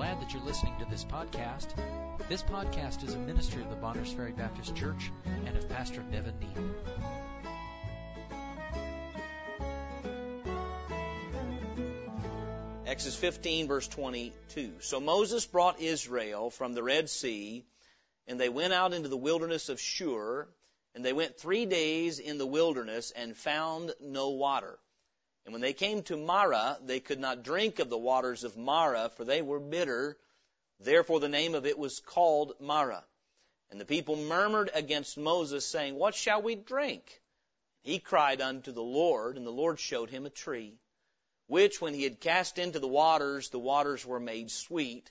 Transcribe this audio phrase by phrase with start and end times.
[0.00, 1.74] glad that you're listening to this podcast.
[2.26, 5.12] This podcast is a ministry of the Bonners Ferry Baptist Church
[5.44, 6.74] and of Pastor Nevin Neal.
[12.86, 14.72] Exodus 15, verse 22.
[14.80, 17.66] So Moses brought Israel from the Red Sea,
[18.26, 20.48] and they went out into the wilderness of Shur,
[20.94, 24.78] and they went three days in the wilderness and found no water.
[25.44, 29.10] And when they came to Marah, they could not drink of the waters of Marah,
[29.16, 30.18] for they were bitter.
[30.78, 33.04] Therefore the name of it was called Marah.
[33.70, 37.22] And the people murmured against Moses, saying, What shall we drink?
[37.82, 40.78] He cried unto the Lord, and the Lord showed him a tree
[41.50, 45.10] which when he had cast into the waters, the waters were made sweet.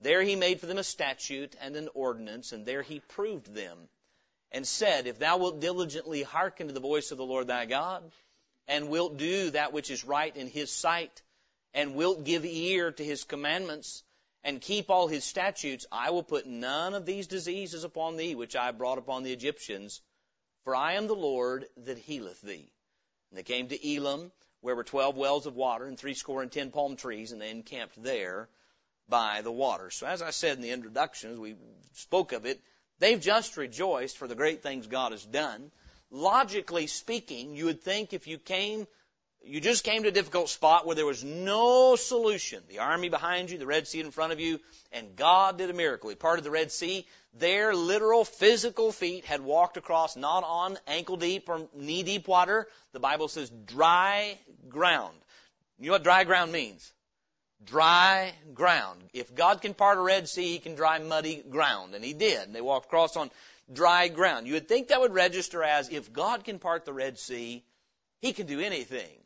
[0.00, 3.88] There he made for them a statute and an ordinance, and there he proved them,
[4.52, 8.08] and said, If thou wilt diligently hearken to the voice of the Lord thy God,
[8.68, 11.22] and wilt do that which is right in his sight,
[11.72, 14.02] and wilt give ear to his commandments,
[14.42, 18.56] and keep all his statutes, I will put none of these diseases upon thee which
[18.56, 20.02] I brought upon the Egyptians,
[20.64, 22.70] for I am the Lord that healeth thee.
[23.30, 26.70] And they came to Elim, where were twelve wells of water and threescore and ten
[26.70, 28.48] palm trees, and they encamped there
[29.08, 29.90] by the water.
[29.90, 31.56] So as I said in the introduction, as we
[31.92, 32.60] spoke of it,
[32.98, 35.70] they've just rejoiced for the great things God has done.
[36.14, 38.86] Logically speaking, you would think if you came
[39.46, 42.62] you just came to a difficult spot where there was no solution.
[42.68, 44.58] The army behind you, the Red Sea in front of you,
[44.90, 46.08] and God did a miracle.
[46.08, 47.06] He parted the Red Sea.
[47.34, 52.68] Their literal physical feet had walked across not on ankle deep or knee deep water.
[52.92, 55.16] The Bible says dry ground.
[55.78, 56.90] You know what dry ground means?
[57.64, 59.02] Dry ground.
[59.12, 61.94] If God can part a Red Sea, He can dry muddy ground.
[61.94, 62.42] And He did.
[62.46, 63.30] And they walked across on
[63.72, 64.46] dry ground.
[64.46, 67.64] You would think that would register as if God can part the Red Sea,
[68.20, 69.24] He can do anything.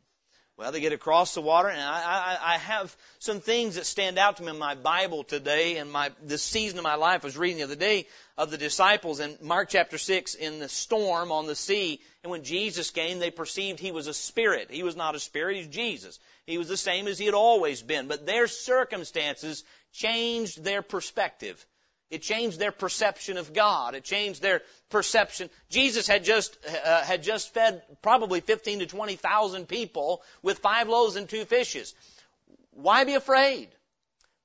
[0.59, 4.19] Well, they get across the water, and I, I, I have some things that stand
[4.19, 7.23] out to me in my Bible today, and my this season of my life.
[7.23, 10.67] I was reading the other day of the disciples in Mark chapter six in the
[10.67, 14.69] storm on the sea, and when Jesus came, they perceived he was a spirit.
[14.69, 16.19] He was not a spirit; he's Jesus.
[16.45, 19.63] He was the same as he had always been, but their circumstances
[19.93, 21.65] changed their perspective.
[22.09, 23.93] It changed their perception of God.
[23.93, 25.49] It changed their perception.
[25.69, 31.15] Jesus had just uh, had just fed probably 15 to 20,000 people with five loaves
[31.15, 31.93] and two fishes.
[32.71, 33.69] Why be afraid?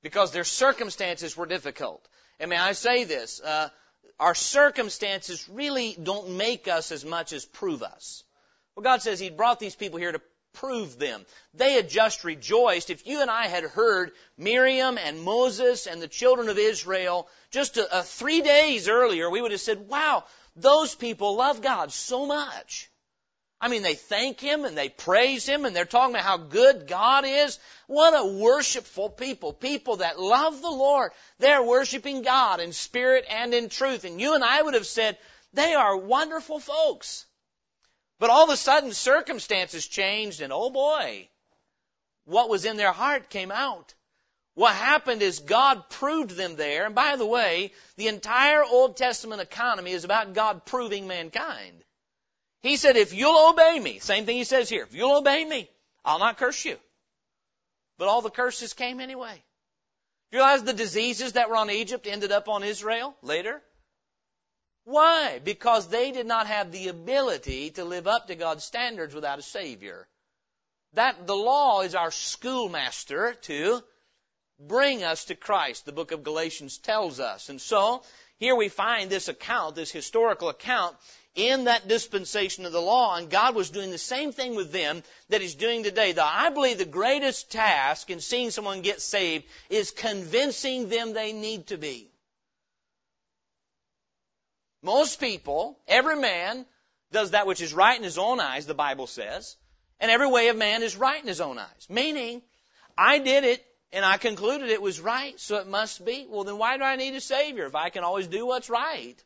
[0.02, 2.06] Because their circumstances were difficult.
[2.38, 3.40] And may I say this?
[3.40, 3.70] Uh,
[4.20, 8.24] our circumstances really don't make us as much as prove us.
[8.76, 10.20] Well, God says He brought these people here to
[10.54, 11.26] prove them.
[11.52, 12.90] They had just rejoiced.
[12.90, 17.76] If you and I had heard Miriam and Moses and the children of Israel just
[17.76, 20.24] a, a three days earlier, we would have said, wow,
[20.56, 22.90] those people love God so much.
[23.60, 26.86] I mean, they thank Him and they praise Him and they're talking about how good
[26.86, 27.58] God is.
[27.86, 29.52] What a worshipful people.
[29.52, 31.12] People that love the Lord.
[31.38, 34.04] They're worshiping God in spirit and in truth.
[34.04, 35.16] And you and I would have said,
[35.54, 37.24] they are wonderful folks.
[38.18, 41.28] But all of a sudden, circumstances changed, and oh boy,
[42.24, 43.94] what was in their heart came out.
[44.54, 46.86] What happened is God proved them there.
[46.86, 51.84] And by the way, the entire Old Testament economy is about God proving mankind.
[52.62, 55.68] He said, if you'll obey me, same thing he says here, if you'll obey me,
[56.04, 56.78] I'll not curse you.
[57.98, 59.42] But all the curses came anyway.
[60.30, 63.60] You realize the diseases that were on Egypt ended up on Israel later?
[64.84, 65.40] Why?
[65.42, 69.42] Because they did not have the ability to live up to God's standards without a
[69.42, 70.06] Savior.
[70.92, 73.82] That the law is our schoolmaster to
[74.58, 77.48] bring us to Christ, the book of Galatians tells us.
[77.48, 78.02] And so,
[78.38, 80.96] here we find this account, this historical account,
[81.34, 85.02] in that dispensation of the law, and God was doing the same thing with them
[85.30, 86.12] that He's doing today.
[86.12, 91.32] The, I believe the greatest task in seeing someone get saved is convincing them they
[91.32, 92.13] need to be.
[94.84, 96.66] Most people, every man,
[97.10, 99.56] does that which is right in his own eyes, the Bible says,
[99.98, 101.86] and every way of man is right in his own eyes.
[101.88, 102.42] Meaning,
[102.96, 106.26] I did it and I concluded it was right, so it must be.
[106.28, 109.16] Well, then why do I need a Savior if I can always do what's right?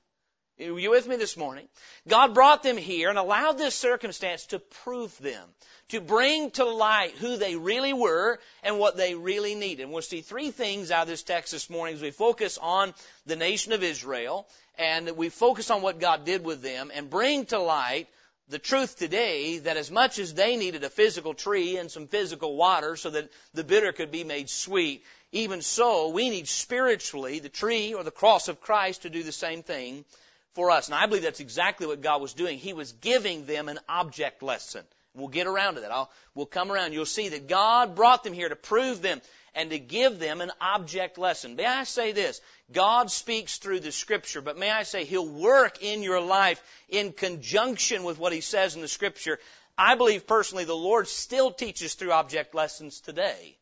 [0.61, 1.69] Are you with me this morning?
[2.09, 5.49] God brought them here and allowed this circumstance to prove them,
[5.91, 9.85] to bring to light who they really were and what they really needed.
[9.85, 12.93] And we'll see three things out of this text this morning as we focus on
[13.25, 17.47] the nation of Israel and we focus on what God did with them and bring
[17.47, 18.09] to light
[18.49, 22.57] the truth today that as much as they needed a physical tree and some physical
[22.57, 27.49] water so that the bitter could be made sweet, even so, we need spiritually the
[27.49, 30.05] tree or the cross of Christ to do the same thing
[30.55, 30.87] for us.
[30.87, 32.59] And I believe that's exactly what God was doing.
[32.59, 34.85] He was giving them an object lesson.
[35.15, 35.91] We'll get around to that.
[35.91, 36.93] I'll, we'll come around.
[36.93, 39.21] You'll see that God brought them here to prove them
[39.55, 41.56] and to give them an object lesson.
[41.56, 42.41] May I say this?
[42.71, 47.12] God speaks through the scripture, but may I say He'll work in your life in
[47.12, 49.39] conjunction with what He says in the scripture.
[49.77, 53.56] I believe personally the Lord still teaches through object lessons today.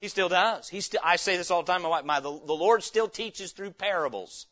[0.00, 0.68] He still does.
[0.68, 1.82] He still, I say this all the time.
[1.82, 4.46] My wife, my, the, the Lord still teaches through parables.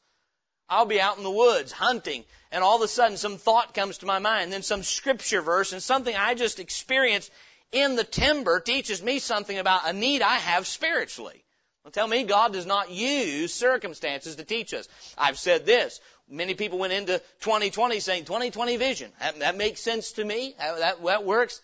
[0.69, 3.99] I'll be out in the woods hunting, and all of a sudden some thought comes
[3.99, 7.31] to my mind, then some scripture verse, and something I just experienced
[7.73, 11.45] in the timber teaches me something about a need I have spiritually.
[11.85, 14.89] Well, tell me God does not use circumstances to teach us.
[15.17, 16.01] I've said this.
[16.29, 19.13] Many people went into 2020 saying 2020 vision.
[19.21, 20.57] That, that makes sense to me.
[20.59, 21.61] That, that, that works.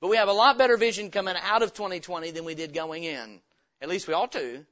[0.00, 3.04] But we have a lot better vision coming out of 2020 than we did going
[3.04, 3.40] in.
[3.80, 4.66] At least we ought to.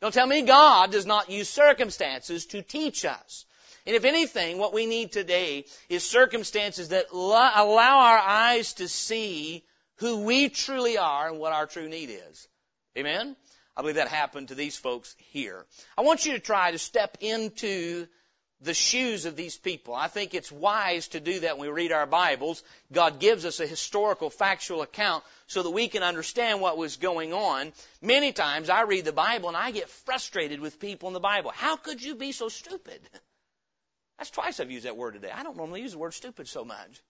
[0.00, 3.44] Don't tell me God does not use circumstances to teach us.
[3.86, 9.64] And if anything, what we need today is circumstances that allow our eyes to see
[9.96, 12.48] who we truly are and what our true need is.
[12.96, 13.36] Amen?
[13.76, 15.64] I believe that happened to these folks here.
[15.96, 18.06] I want you to try to step into
[18.62, 19.94] the shoes of these people.
[19.94, 22.62] I think it's wise to do that when we read our Bibles.
[22.92, 27.32] God gives us a historical, factual account so that we can understand what was going
[27.32, 27.72] on.
[28.02, 31.52] Many times I read the Bible and I get frustrated with people in the Bible.
[31.54, 33.00] How could you be so stupid?
[34.18, 35.30] That's twice I've used that word today.
[35.34, 37.00] I don't normally use the word stupid so much.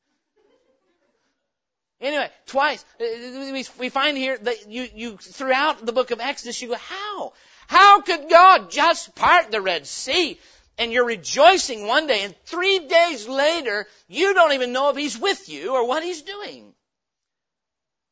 [2.00, 6.68] Anyway, twice uh, we find here that you, you throughout the book of Exodus, you
[6.68, 7.32] go, how?
[7.66, 10.38] How could God just part the Red Sea?
[10.80, 15.18] And you're rejoicing one day, and three days later, you don't even know if He's
[15.18, 16.72] with you or what He's doing.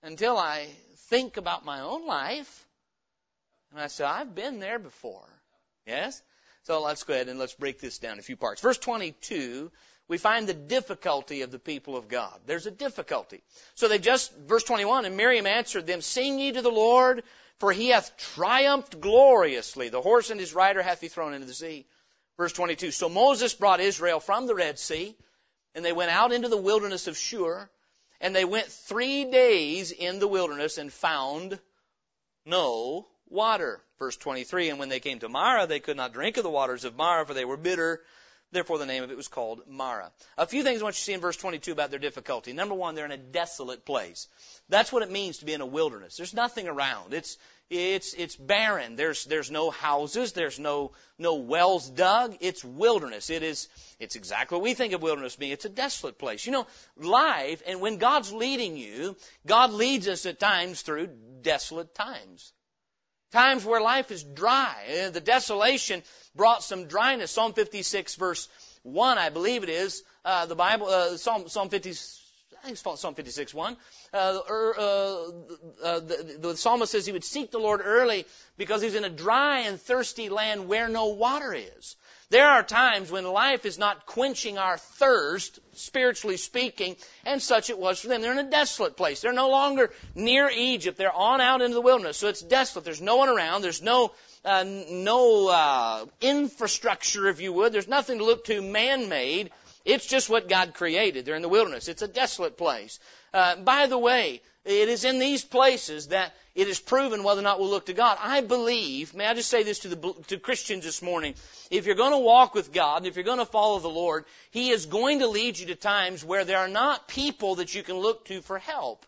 [0.02, 0.68] Until I
[1.08, 2.66] think about my own life,
[3.72, 5.26] and I say, I've been there before.
[5.86, 6.22] Yes?
[6.64, 8.60] So let's go ahead and let's break this down in a few parts.
[8.60, 9.72] Verse 22,
[10.06, 12.38] we find the difficulty of the people of God.
[12.44, 13.42] There's a difficulty.
[13.76, 17.22] So they just, verse 21, and Miriam answered them, Sing ye to the Lord,
[17.60, 19.88] for he hath triumphed gloriously.
[19.88, 21.86] The horse and his rider hath he thrown into the sea.
[22.38, 22.92] Verse 22.
[22.92, 25.14] So Moses brought Israel from the Red Sea,
[25.74, 27.68] and they went out into the wilderness of Shur,
[28.20, 31.58] and they went three days in the wilderness and found
[32.46, 33.82] no water.
[33.98, 34.70] Verse 23.
[34.70, 37.26] And when they came to Marah, they could not drink of the waters of Marah,
[37.26, 38.00] for they were bitter.
[38.50, 40.10] Therefore, the name of it was called Marah.
[40.38, 42.52] A few things I want you to see in verse 22 about their difficulty.
[42.54, 44.26] Number one, they're in a desolate place.
[44.70, 46.16] That's what it means to be in a wilderness.
[46.16, 47.12] There's nothing around.
[47.12, 47.36] It's,
[47.70, 48.96] it's, it's barren.
[48.96, 50.32] There's, there's no houses.
[50.32, 52.36] There's no, no wells dug.
[52.40, 53.28] It's wilderness.
[53.28, 53.68] It is,
[54.00, 55.52] it's exactly what we think of wilderness being.
[55.52, 56.46] It's a desolate place.
[56.46, 56.66] You know,
[56.96, 59.16] life, and when God's leading you,
[59.46, 61.08] God leads us at times through
[61.42, 62.52] desolate times.
[63.32, 65.10] Times where life is dry.
[65.12, 66.02] The desolation
[66.34, 67.30] brought some dryness.
[67.30, 68.48] Psalm 56 verse
[68.82, 72.17] 1, I believe it is, uh, the Bible, uh, Psalm, Psalm 56,
[72.68, 73.76] Think it's Psalm 56, 1.
[74.12, 74.82] Uh, er, uh,
[75.82, 78.26] uh, the, the psalmist says he would seek the Lord early
[78.58, 81.96] because he's in a dry and thirsty land where no water is.
[82.28, 87.78] There are times when life is not quenching our thirst, spiritually speaking, and such it
[87.78, 88.20] was for them.
[88.20, 89.22] They're in a desolate place.
[89.22, 90.98] They're no longer near Egypt.
[90.98, 92.18] They're on out into the wilderness.
[92.18, 92.84] So it's desolate.
[92.84, 93.62] There's no one around.
[93.62, 94.12] There's no,
[94.44, 97.72] uh, no uh, infrastructure, if you would.
[97.72, 99.52] There's nothing to look to man-made.
[99.88, 101.24] It's just what God created.
[101.24, 101.88] They're in the wilderness.
[101.88, 103.00] It's a desolate place.
[103.32, 107.44] Uh, by the way, it is in these places that it is proven whether or
[107.44, 108.18] not we'll look to God.
[108.20, 111.34] I believe, may I just say this to the to Christians this morning,
[111.70, 114.68] if you're going to walk with God, if you're going to follow the Lord, He
[114.68, 117.96] is going to lead you to times where there are not people that you can
[117.96, 119.06] look to for help.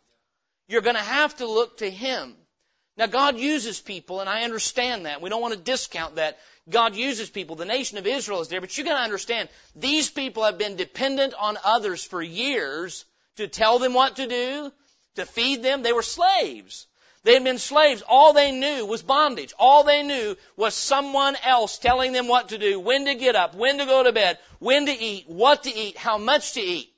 [0.66, 2.34] You're going to have to look to Him.
[3.00, 5.22] Now God uses people, and I understand that.
[5.22, 6.38] We don't want to discount that.
[6.68, 7.56] God uses people.
[7.56, 10.76] The nation of Israel is there, but you got to understand, these people have been
[10.76, 14.70] dependent on others for years to tell them what to do,
[15.14, 15.82] to feed them.
[15.82, 16.86] They were slaves.
[17.24, 18.02] They had been slaves.
[18.06, 19.54] All they knew was bondage.
[19.58, 23.54] All they knew was someone else telling them what to do, when to get up,
[23.54, 26.92] when to go to bed, when to eat, what to eat, how much to eat.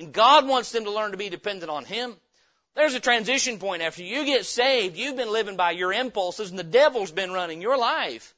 [0.00, 2.16] And God wants them to learn to be dependent on Him.
[2.76, 3.80] There's a transition point.
[3.80, 7.62] After you get saved, you've been living by your impulses and the devil's been running
[7.62, 8.34] your life.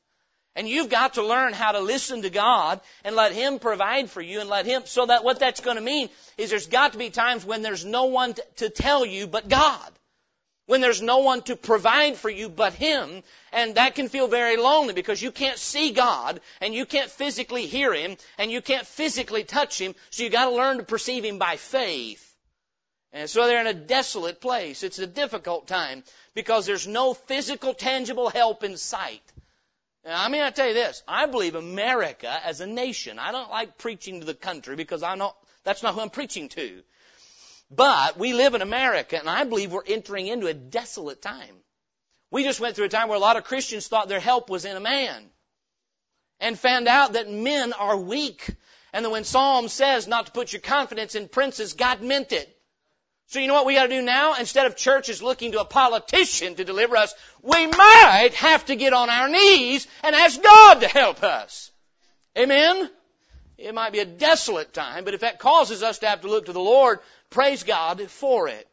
[0.54, 4.20] And you've got to learn how to listen to God and let Him provide for
[4.20, 6.98] you and let Him, so that what that's going to mean is there's got to
[6.98, 9.92] be times when there's no one to, to tell you but God.
[10.66, 14.56] When there's no one to provide for you but Him, and that can feel very
[14.56, 18.86] lonely because you can't see God and you can't physically hear Him and you can't
[18.86, 22.27] physically touch Him, so you gotta learn to perceive Him by faith.
[23.12, 24.82] And so they're in a desolate place.
[24.82, 29.22] It's a difficult time because there's no physical, tangible help in sight.
[30.04, 31.02] Now, I mean, I tell you this.
[31.08, 33.18] I believe America as a nation.
[33.18, 35.34] I don't like preaching to the country because I know
[35.64, 36.82] that's not who I'm preaching to.
[37.70, 41.54] But we live in America, and I believe we're entering into a desolate time.
[42.30, 44.64] We just went through a time where a lot of Christians thought their help was
[44.64, 45.30] in a man
[46.40, 48.48] and found out that men are weak.
[48.92, 52.57] And that when Psalm says not to put your confidence in princes, God meant it.
[53.28, 54.34] So you know what we gotta do now?
[54.34, 58.94] Instead of churches looking to a politician to deliver us, we might have to get
[58.94, 61.70] on our knees and ask God to help us.
[62.38, 62.90] Amen?
[63.58, 66.46] It might be a desolate time, but if that causes us to have to look
[66.46, 68.66] to the Lord, praise God for it.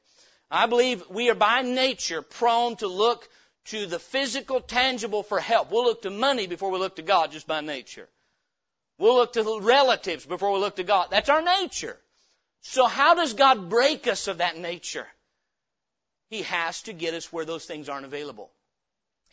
[0.49, 3.27] I believe we are by nature prone to look
[3.65, 5.69] to the physical, tangible for help.
[5.69, 8.07] We'll look to money before we look to God just by nature.
[8.97, 11.07] We'll look to relatives before we look to God.
[11.11, 11.97] That's our nature.
[12.67, 15.07] So how does God break us of that nature?
[16.29, 18.49] He has to get us where those things aren't available.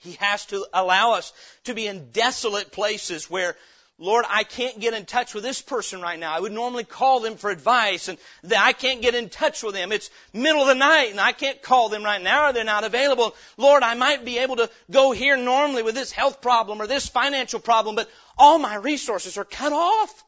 [0.01, 1.33] He has to allow us
[1.65, 3.57] to be in desolate places where
[3.99, 6.35] Lord, I can't get in touch with this person right now.
[6.35, 8.19] I would normally call them for advice and
[8.55, 9.93] I can't get in touch with them.
[9.93, 12.85] It's middle of the night and I can't call them right now or they're not
[12.85, 13.35] available.
[13.57, 17.09] Lord, I might be able to go here normally with this health problem or this
[17.09, 20.25] financial problem, but all my resources are cut off.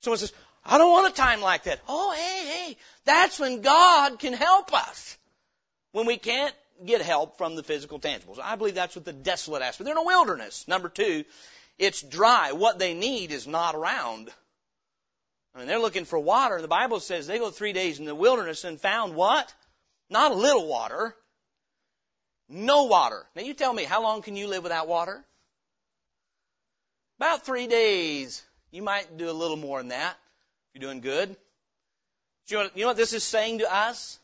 [0.00, 0.32] Someone says,
[0.64, 1.80] I don't want a time like that.
[1.88, 5.18] Oh, hey, hey, that's when God can help us.
[5.92, 6.54] When we can't
[6.84, 8.38] get help from the physical tangibles.
[8.42, 9.84] I believe that's what the desolate aspect.
[9.84, 10.66] They're in a wilderness.
[10.66, 11.24] Number two,
[11.78, 12.52] it's dry.
[12.52, 14.30] What they need is not around.
[15.54, 16.60] I mean, they're looking for water.
[16.60, 19.52] The Bible says they go three days in the wilderness and found what?
[20.10, 21.14] Not a little water.
[22.48, 23.24] No water.
[23.36, 25.24] Now you tell me, how long can you live without water?
[27.18, 28.42] About three days.
[28.70, 30.16] You might do a little more than that.
[30.74, 31.36] You're doing good.
[32.48, 34.18] You know, what this is saying to us?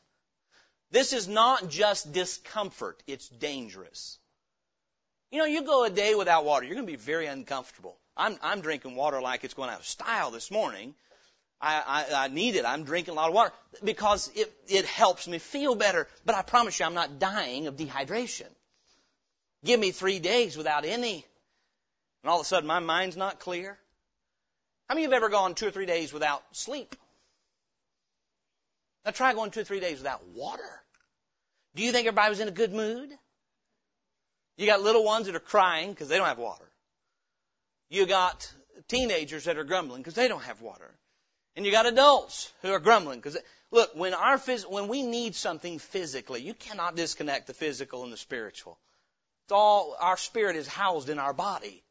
[0.90, 4.18] This is not just discomfort, it's dangerous.
[5.30, 7.96] You know, you go a day without water, you're going to be very uncomfortable.
[8.16, 10.94] I'm, I'm drinking water like it's going out of style this morning.
[11.60, 12.64] I, I, I need it.
[12.64, 13.52] I'm drinking a lot of water
[13.84, 16.08] because it, it helps me feel better.
[16.24, 18.48] But I promise you, I'm not dying of dehydration.
[19.64, 21.24] Give me three days without any,
[22.22, 23.78] and all of a sudden my mind's not clear.
[24.90, 26.96] How many of you have ever gone two or three days without sleep?
[29.04, 30.82] Now try going two or three days without water.
[31.76, 33.08] Do you think everybody was in a good mood?
[34.56, 36.68] You got little ones that are crying because they don't have water.
[37.88, 38.52] You got
[38.88, 40.90] teenagers that are grumbling because they don't have water.
[41.54, 43.38] And you got adults who are grumbling because
[43.70, 48.12] look, when our phys- when we need something physically, you cannot disconnect the physical and
[48.12, 48.76] the spiritual.
[49.44, 51.84] It's all our spirit is housed in our body.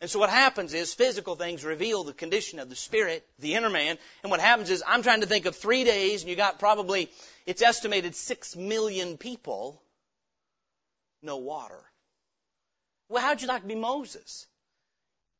[0.00, 3.70] And so what happens is physical things reveal the condition of the spirit, the inner
[3.70, 3.96] man.
[4.22, 7.10] And what happens is I'm trying to think of three days and you got probably,
[7.46, 9.80] it's estimated six million people
[11.22, 11.80] no water.
[13.08, 14.46] Well, how'd you like to be Moses?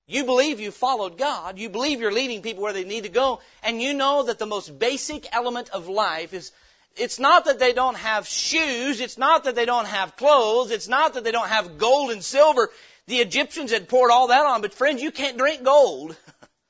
[0.06, 1.58] You believe you followed God.
[1.58, 3.40] You believe you're leading people where they need to go.
[3.62, 6.52] And you know that the most basic element of life is
[6.96, 9.00] it's not that they don't have shoes.
[9.00, 10.70] It's not that they don't have clothes.
[10.70, 12.70] It's not that they don't have gold and silver.
[13.06, 16.16] The Egyptians had poured all that on, but friends, you can't drink gold.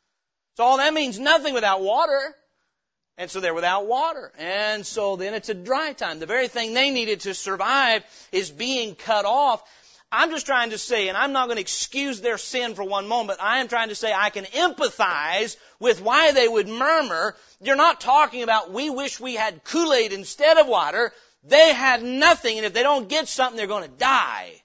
[0.56, 2.34] so all that means nothing without water.
[3.16, 4.32] And so they're without water.
[4.38, 6.18] And so then it's a dry time.
[6.18, 9.62] The very thing they needed to survive is being cut off.
[10.10, 13.08] I'm just trying to say, and I'm not going to excuse their sin for one
[13.08, 17.36] moment, I am trying to say I can empathize with why they would murmur.
[17.60, 21.12] You're not talking about we wish we had Kool-Aid instead of water.
[21.44, 24.62] They had nothing, and if they don't get something, they're going to die.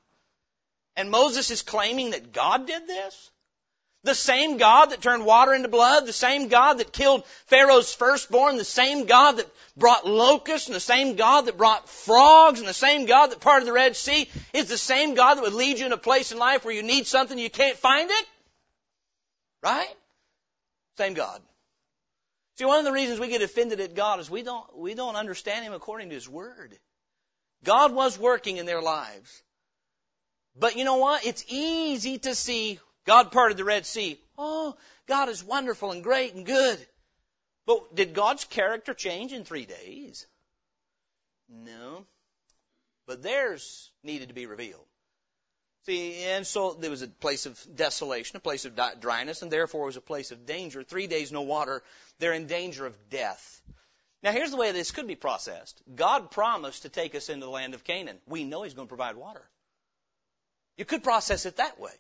[1.00, 3.32] And Moses is claiming that God did this?
[4.04, 8.58] The same God that turned water into blood, the same God that killed Pharaoh's firstborn,
[8.58, 12.74] the same God that brought locusts, and the same God that brought frogs, and the
[12.74, 15.86] same God that parted the Red Sea, is the same God that would lead you
[15.86, 18.26] in a place in life where you need something you can't find it?
[19.64, 19.96] Right?
[20.98, 21.42] Same God.
[22.58, 25.16] See, one of the reasons we get offended at God is we don't, we don't
[25.16, 26.78] understand Him according to His Word.
[27.64, 29.44] God was working in their lives.
[30.56, 31.26] But you know what?
[31.26, 34.20] It's easy to see God parted the Red Sea.
[34.38, 34.76] Oh,
[35.08, 36.78] God is wonderful and great and good.
[37.66, 40.28] But did God's character change in three days?
[41.50, 42.06] No.
[43.08, 44.86] But theirs needed to be revealed.
[45.86, 49.84] See, and so there was a place of desolation, a place of dryness, and therefore
[49.84, 50.84] it was a place of danger.
[50.84, 51.82] Three days no water.
[52.20, 53.62] They're in danger of death.
[54.22, 55.82] Now here's the way this could be processed.
[55.96, 58.20] God promised to take us into the land of Canaan.
[58.28, 59.50] We know He's going to provide water.
[60.80, 61.92] You could process it that way.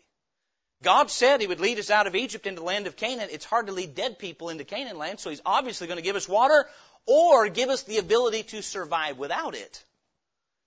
[0.81, 3.27] God said He would lead us out of Egypt into the land of Canaan.
[3.29, 6.15] It's hard to lead dead people into Canaan land, so He's obviously going to give
[6.15, 6.65] us water
[7.05, 9.83] or give us the ability to survive without it.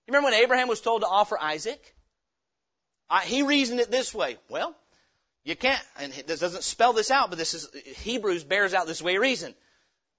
[0.05, 1.95] You remember when Abraham was told to offer Isaac?
[3.09, 4.37] I, he reasoned it this way.
[4.47, 4.75] Well,
[5.43, 7.67] you can't, and this doesn't spell this out, but this is,
[8.03, 9.55] Hebrews bears out this way of reason.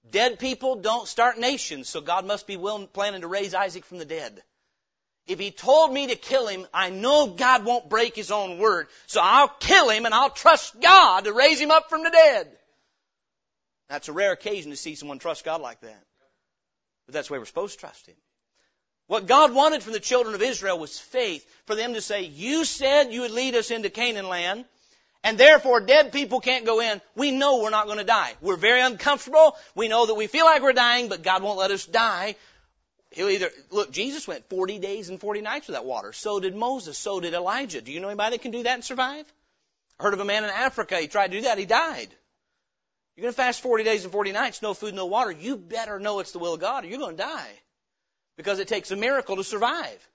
[0.09, 3.99] Dead people don't start nations, so God must be willing, planning to raise Isaac from
[3.99, 4.43] the dead.
[5.27, 8.87] If he told me to kill him, I know God won't break his own word.
[9.07, 12.51] So I'll kill him and I'll trust God to raise him up from the dead.
[13.89, 16.03] That's a rare occasion to see someone trust God like that.
[17.07, 18.15] But that's the way we're supposed to trust him.
[19.07, 21.45] What God wanted from the children of Israel was faith.
[21.65, 24.65] For them to say, you said you would lead us into Canaan land,
[25.23, 27.01] and therefore dead people can't go in.
[27.15, 28.33] We know we're not going to die.
[28.41, 29.55] We're very uncomfortable.
[29.75, 32.35] We know that we feel like we're dying, but God won't let us die.
[33.15, 36.11] He'll either, look, Jesus went 40 days and 40 nights without water.
[36.11, 36.97] So did Moses.
[36.97, 37.79] So did Elijah.
[37.79, 39.25] Do you know anybody that can do that and survive?
[39.97, 40.97] I heard of a man in Africa.
[40.97, 41.57] He tried to do that.
[41.57, 42.09] He died.
[43.15, 45.31] You're going to fast 40 days and 40 nights, no food, no water.
[45.31, 47.53] You better know it's the will of God or you're going to die
[48.35, 50.09] because it takes a miracle to survive.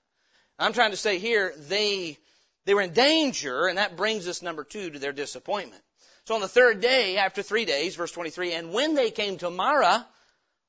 [0.59, 2.19] I'm trying to say here, they,
[2.65, 5.81] they were in danger, and that brings us, number two, to their disappointment.
[6.25, 9.49] So on the third day, after three days, verse 23, and when they came to
[9.49, 10.05] Marah,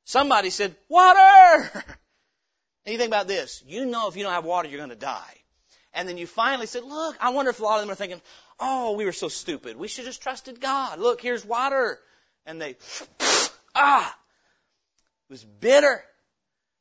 [0.04, 1.84] somebody said, water!
[2.84, 3.62] And you think about this.
[3.66, 5.34] You know if you don't have water, you're going to die.
[5.94, 8.20] And then you finally said, look, I wonder if a lot of them are thinking,
[8.58, 9.76] oh, we were so stupid.
[9.76, 10.98] We should have just trusted God.
[10.98, 11.98] Look, here's water.
[12.46, 12.76] And they,
[13.74, 14.08] ah,
[15.28, 16.02] it was bitter.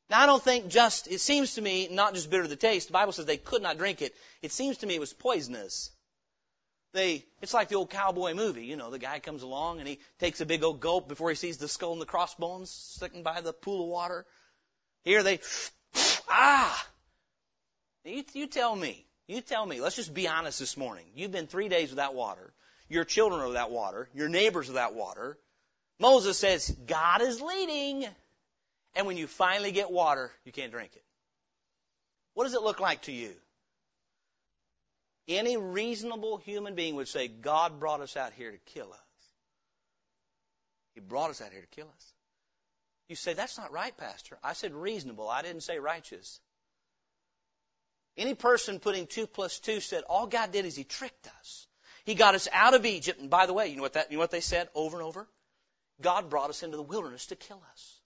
[0.08, 2.88] Now, I don't think just, it seems to me, not just bitter to the taste.
[2.88, 4.14] The Bible says they could not drink it.
[4.40, 5.90] It seems to me it was poisonous.
[6.92, 8.66] They, it's like the old cowboy movie.
[8.66, 11.36] You know, the guy comes along and he takes a big old gulp before he
[11.36, 14.26] sees the skull and the crossbones sticking by the pool of water.
[15.02, 15.40] Here they,
[16.32, 16.86] ah!
[18.04, 19.04] You, you tell me.
[19.28, 19.80] You tell me.
[19.80, 21.04] Let's just be honest this morning.
[21.14, 22.52] You've been three days without water.
[22.88, 24.08] Your children are without water.
[24.14, 25.38] Your neighbors are without water.
[25.98, 28.06] Moses says, God is leading.
[28.94, 31.04] And when you finally get water, you can't drink it.
[32.34, 33.32] What does it look like to you?
[35.28, 38.98] Any reasonable human being would say, God brought us out here to kill us.
[40.94, 42.12] He brought us out here to kill us.
[43.12, 44.38] You say, that's not right, Pastor.
[44.42, 45.28] I said reasonable.
[45.28, 46.40] I didn't say righteous.
[48.16, 51.66] Any person putting two plus two said, all God did is He tricked us.
[52.06, 53.20] He got us out of Egypt.
[53.20, 55.06] And by the way, you know what that, you know what they said over and
[55.06, 55.28] over?
[56.00, 58.00] God brought us into the wilderness to kill us.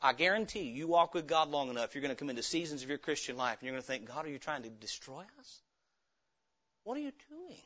[0.00, 2.82] I guarantee you, you walk with God long enough, you're going to come into seasons
[2.82, 5.24] of your Christian life and you're going to think, God, are you trying to destroy
[5.38, 5.60] us?
[6.84, 7.60] What are you doing?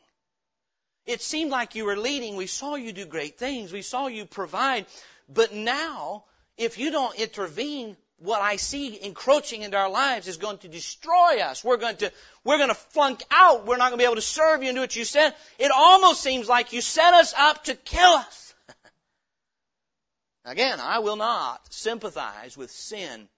[1.07, 2.35] It seemed like you were leading.
[2.35, 3.73] We saw you do great things.
[3.73, 4.87] We saw you provide.
[5.29, 6.25] But now,
[6.57, 11.41] if you don't intervene, what I see encroaching into our lives is going to destroy
[11.41, 11.65] us.
[11.65, 12.13] We're going to,
[12.45, 13.67] we're going to flunk out.
[13.67, 15.35] We're not going to be able to serve you and do what you said.
[15.59, 18.55] It almost seems like you set us up to kill us.
[20.45, 23.29] Again, I will not sympathize with sin,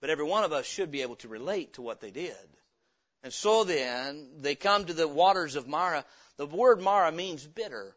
[0.00, 2.34] but every one of us should be able to relate to what they did.
[3.22, 6.04] And so then, they come to the waters of Marah.
[6.36, 7.94] The word Marah means bitter.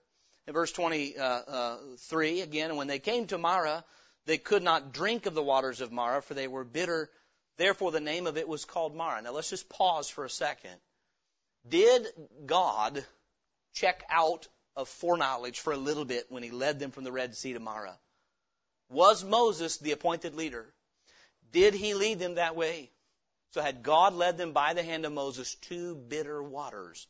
[0.48, 3.84] In verse 23, uh, uh, again, when they came to Marah,
[4.30, 7.10] they could not drink of the waters of Marah, for they were bitter.
[7.58, 9.24] Therefore, the name of it was called Marah.
[9.24, 10.76] Now, let's just pause for a second.
[11.68, 12.06] Did
[12.46, 13.04] God
[13.74, 17.36] check out of foreknowledge for a little bit when he led them from the Red
[17.36, 17.98] Sea to Marah?
[18.92, 20.72] Was Moses the appointed leader?
[21.52, 22.92] Did he lead them that way?
[23.56, 27.08] So had God led them by the hand of Moses to bitter waters.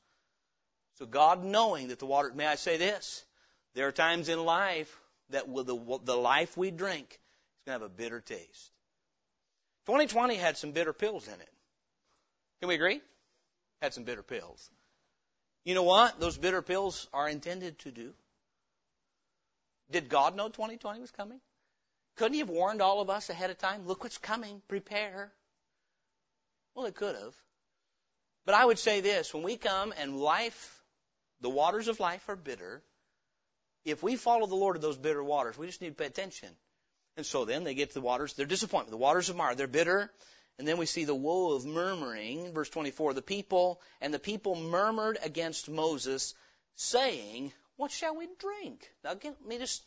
[1.00, 3.26] So God knowing that the water, may I say this?
[3.76, 4.98] There are times in life
[5.30, 8.72] that the, the life we drink is going to have a bitter taste.
[9.86, 11.54] 2020 had some bitter pills in it.
[12.60, 13.02] Can we agree?
[13.82, 14.70] Had some bitter pills.
[15.64, 18.14] You know what those bitter pills are intended to do?
[19.92, 21.40] Did God know 2020 was coming?
[22.18, 23.88] Couldn't he have warned all of us ahead of time?
[23.88, 24.62] Look what's coming.
[24.68, 25.32] Prepare.
[26.76, 27.36] Well, it could have.
[28.46, 30.84] But I would say this when we come and life,
[31.42, 32.82] the waters of life are bitter,
[33.92, 36.50] if we follow the Lord of those bitter waters, we just need to pay attention.
[37.18, 38.92] And so then they get to the waters, they're disappointed.
[38.92, 40.12] The waters of Marah, they're bitter.
[40.58, 43.14] And then we see the woe of murmuring, verse 24.
[43.14, 46.36] The people, and the people murmured against Moses,
[46.76, 48.90] saying, What shall we drink?
[49.04, 49.82] Now, let me just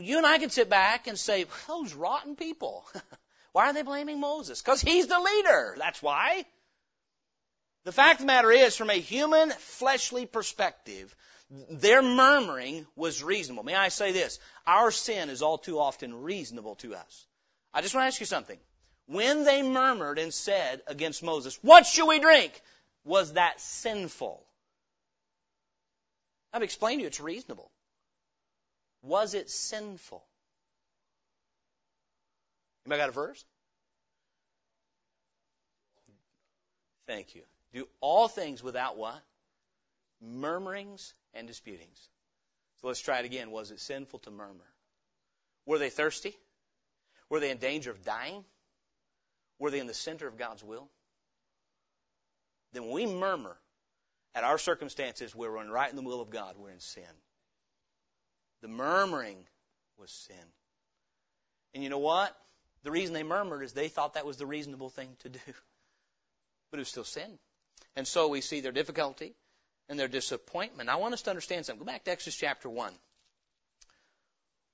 [0.00, 2.84] you and I can sit back and say, those rotten people.
[3.52, 4.62] why are they blaming Moses?
[4.62, 5.76] Because he's the leader.
[5.78, 6.44] That's why.
[7.84, 11.14] The fact of the matter is, from a human, fleshly perspective,
[11.50, 13.62] their murmuring was reasonable.
[13.62, 14.38] May I say this?
[14.66, 17.26] Our sin is all too often reasonable to us.
[17.74, 18.58] I just want to ask you something.
[19.06, 22.58] When they murmured and said against Moses, What should we drink?
[23.04, 24.42] Was that sinful?
[26.54, 27.70] I've explained to you it's reasonable.
[29.02, 30.24] Was it sinful?
[32.86, 33.44] Anybody got a verse?
[37.06, 37.42] Thank you.
[37.74, 39.20] Do all things without what?
[40.22, 42.08] Murmurings and disputings.
[42.80, 43.50] So let's try it again.
[43.50, 44.64] Was it sinful to murmur?
[45.66, 46.34] Were they thirsty?
[47.28, 48.44] Were they in danger of dying?
[49.58, 50.88] Were they in the center of God's will?
[52.72, 53.56] Then when we murmur
[54.34, 57.02] at our circumstances, we're right in the will of God, we're in sin.
[58.62, 59.38] The murmuring
[59.98, 60.36] was sin.
[61.72, 62.36] And you know what?
[62.82, 65.40] The reason they murmured is they thought that was the reasonable thing to do.
[66.70, 67.38] But it was still sin.
[67.96, 69.34] And so we see their difficulty
[69.88, 70.88] and their disappointment.
[70.88, 71.84] I want us to understand something.
[71.84, 72.92] Go back to Exodus chapter 1.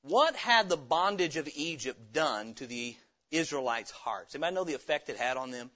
[0.02, 2.96] What had the bondage of Egypt done to the
[3.30, 4.34] Israelites' hearts?
[4.34, 5.70] Anybody know the effect it had on them?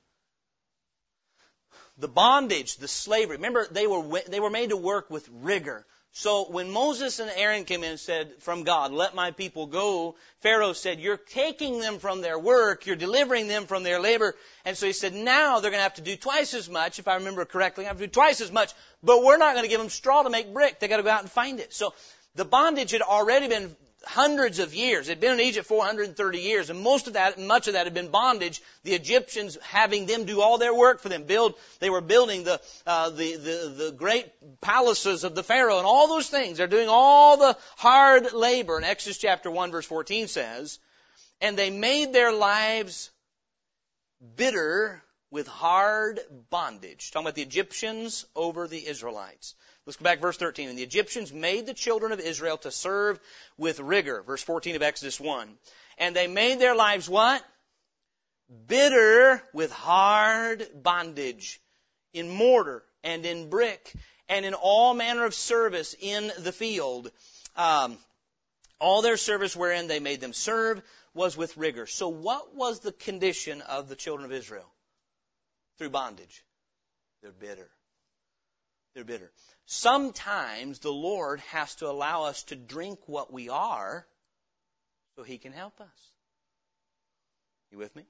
[1.98, 3.36] The bondage, the slavery.
[3.36, 5.86] Remember, they were, they were made to work with rigor.
[6.16, 10.14] So when Moses and Aaron came in and said from God, let my people go,
[10.42, 14.36] Pharaoh said, you're taking them from their work, you're delivering them from their labor.
[14.64, 17.08] And so he said, now they're going to have to do twice as much, if
[17.08, 18.72] I remember correctly, have to do twice as much,
[19.02, 20.78] but we're not going to give them straw to make brick.
[20.78, 21.74] They got to go out and find it.
[21.74, 21.92] So
[22.36, 23.74] the bondage had already been
[24.06, 25.06] hundreds of years.
[25.06, 28.10] They'd been in Egypt 430 years, and most of that, much of that had been
[28.10, 28.62] bondage.
[28.82, 31.24] The Egyptians having them do all their work for them.
[31.24, 34.26] Build, they were building the, uh, the, the, the great
[34.60, 36.58] palaces of the Pharaoh and all those things.
[36.58, 38.76] They're doing all the hard labor.
[38.76, 40.78] And Exodus chapter 1 verse 14 says,
[41.40, 43.10] and they made their lives
[44.36, 47.10] bitter with hard bondage.
[47.10, 49.54] Talking about the Egyptians over the Israelites.
[49.86, 50.68] Let's go back verse 13.
[50.68, 53.20] And the Egyptians made the children of Israel to serve
[53.58, 54.22] with rigor.
[54.22, 55.48] Verse 14 of Exodus 1.
[55.98, 57.44] And they made their lives what?
[58.66, 61.60] Bitter with hard bondage
[62.12, 63.92] in mortar and in brick
[64.28, 67.10] and in all manner of service in the field.
[67.56, 67.98] Um,
[68.78, 70.82] all their service wherein they made them serve
[71.14, 71.86] was with rigor.
[71.86, 74.70] So what was the condition of the children of Israel?
[75.78, 76.44] Through bondage.
[77.22, 77.70] They're bitter.
[78.94, 79.30] They're bitter.
[79.66, 84.06] Sometimes the Lord has to allow us to drink what we are
[85.16, 86.10] so He can help us.
[87.70, 88.04] You with me?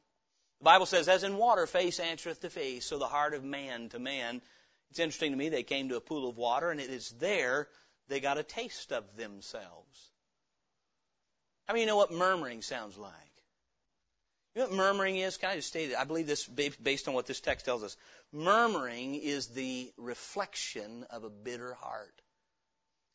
[0.60, 3.88] The Bible says, as in water, face answereth to face, so the heart of man
[3.90, 4.42] to man.
[4.90, 7.68] It's interesting to me, they came to a pool of water, and it is there
[8.08, 10.10] they got a taste of themselves.
[11.66, 13.12] How many you know what murmuring sounds like?
[14.54, 15.36] You know what murmuring is?
[15.36, 15.96] Can I just state it?
[15.96, 17.96] I believe this based on what this text tells us.
[18.34, 22.20] Murmuring is the reflection of a bitter heart.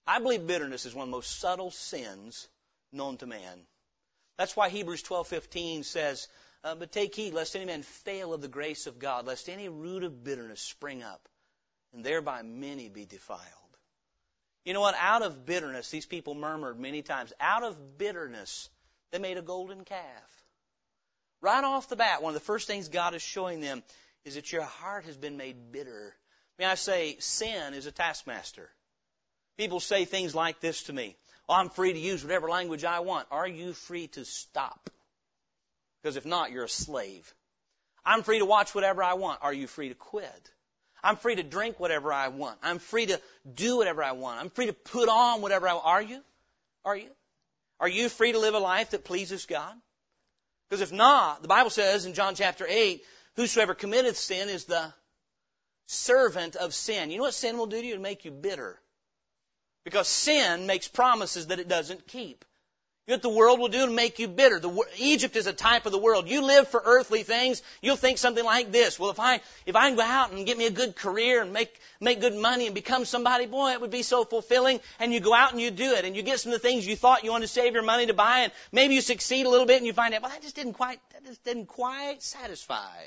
[0.07, 2.47] I believe bitterness is one of the most subtle sins
[2.93, 3.67] known to man.
[4.37, 6.29] That's why Hebrews 12:15 says,
[6.63, 9.67] uh, "But take heed lest any man fail of the grace of God, lest any
[9.67, 11.27] root of bitterness spring up,
[11.91, 13.77] and thereby many be defiled."
[14.63, 14.95] You know what?
[14.95, 17.33] Out of bitterness, these people murmured many times.
[17.41, 18.69] Out of bitterness,
[19.11, 20.45] they made a golden calf.
[21.41, 23.83] Right off the bat, one of the first things God is showing them
[24.25, 26.15] is that your heart has been made bitter.
[26.57, 28.69] May I say, sin is a taskmaster.
[29.57, 31.17] People say things like this to me.
[31.47, 33.27] Well, I'm free to use whatever language I want.
[33.31, 34.89] Are you free to stop?
[36.01, 37.33] Because if not, you're a slave.
[38.05, 39.39] I'm free to watch whatever I want.
[39.41, 40.51] Are you free to quit?
[41.03, 42.59] I'm free to drink whatever I want.
[42.61, 43.19] I'm free to
[43.53, 44.39] do whatever I want.
[44.39, 45.85] I'm free to put on whatever I want.
[45.85, 46.21] Are you?
[46.85, 47.09] Are you?
[47.79, 49.73] Are you free to live a life that pleases God?
[50.69, 53.03] Because if not, the Bible says in John chapter 8,
[53.39, 54.93] whosoever committeth sin is the
[55.85, 57.09] servant of sin.
[57.09, 57.93] You know what sin will do to you?
[57.93, 58.77] It'll make you bitter.
[59.85, 62.43] Because sin makes promises that it doesn't keep.
[63.07, 64.59] You know what the world will do to make you bitter?
[64.59, 66.27] The, Egypt is a type of the world.
[66.27, 68.99] You live for earthly things, you'll think something like this.
[68.99, 71.53] Well, if I, if I can go out and get me a good career and
[71.53, 74.81] make, make good money and become somebody, boy, it would be so fulfilling.
[74.99, 76.85] And you go out and you do it and you get some of the things
[76.85, 79.49] you thought you wanted to save your money to buy and maybe you succeed a
[79.49, 82.21] little bit and you find out, well, that just didn't quite, that just didn't quite
[82.21, 83.05] satisfy.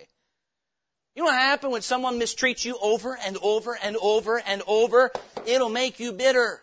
[1.14, 5.10] You know what happens when someone mistreats you over and over and over and over?
[5.46, 6.60] It'll make you bitter.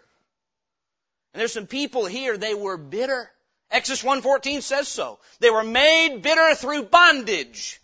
[1.34, 3.30] And there's some people here, they were bitter.
[3.70, 5.20] Exodus 1.14 says so.
[5.40, 7.80] They were made bitter through bondage.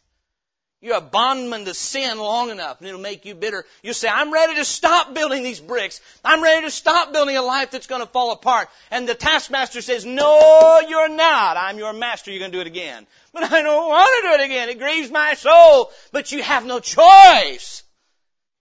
[0.82, 3.66] You're a bondman to sin long enough and it'll make you bitter.
[3.82, 6.00] You say, I'm ready to stop building these bricks.
[6.24, 8.70] I'm ready to stop building a life that's going to fall apart.
[8.92, 11.55] And the taskmaster says, no, you're not.
[11.76, 12.32] I'm your master.
[12.32, 13.06] You're going to do it again.
[13.34, 14.70] But I don't want to do it again.
[14.70, 15.92] It grieves my soul.
[16.14, 17.84] But you have no choice.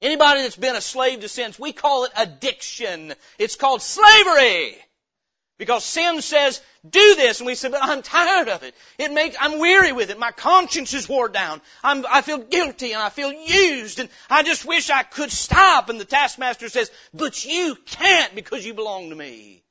[0.02, 3.14] Anybody that's been a slave to sin, we call it addiction.
[3.38, 4.76] It's called slavery.
[5.58, 8.74] Because sin says, do this, and we say, but I'm tired of it.
[8.98, 10.18] It makes, I'm weary with it.
[10.18, 11.60] My conscience is wore down.
[11.84, 15.88] I'm, I feel guilty and I feel used and I just wish I could stop.
[15.88, 19.63] And the taskmaster says, but you can't because you belong to me.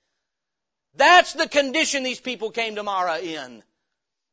[0.95, 3.63] That's the condition these people came to Marah in.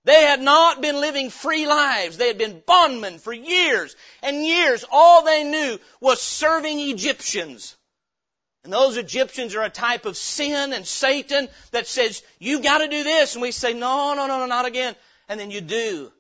[0.05, 2.17] They had not been living free lives.
[2.17, 4.85] They had been bondmen for years and years.
[4.91, 7.77] All they knew was serving Egyptians.
[8.65, 13.03] And those Egyptians are a type of sin and Satan that says, you gotta do
[13.05, 13.35] this.
[13.35, 14.95] And we say, no, no, no, no, not again.
[15.29, 16.13] And then you do.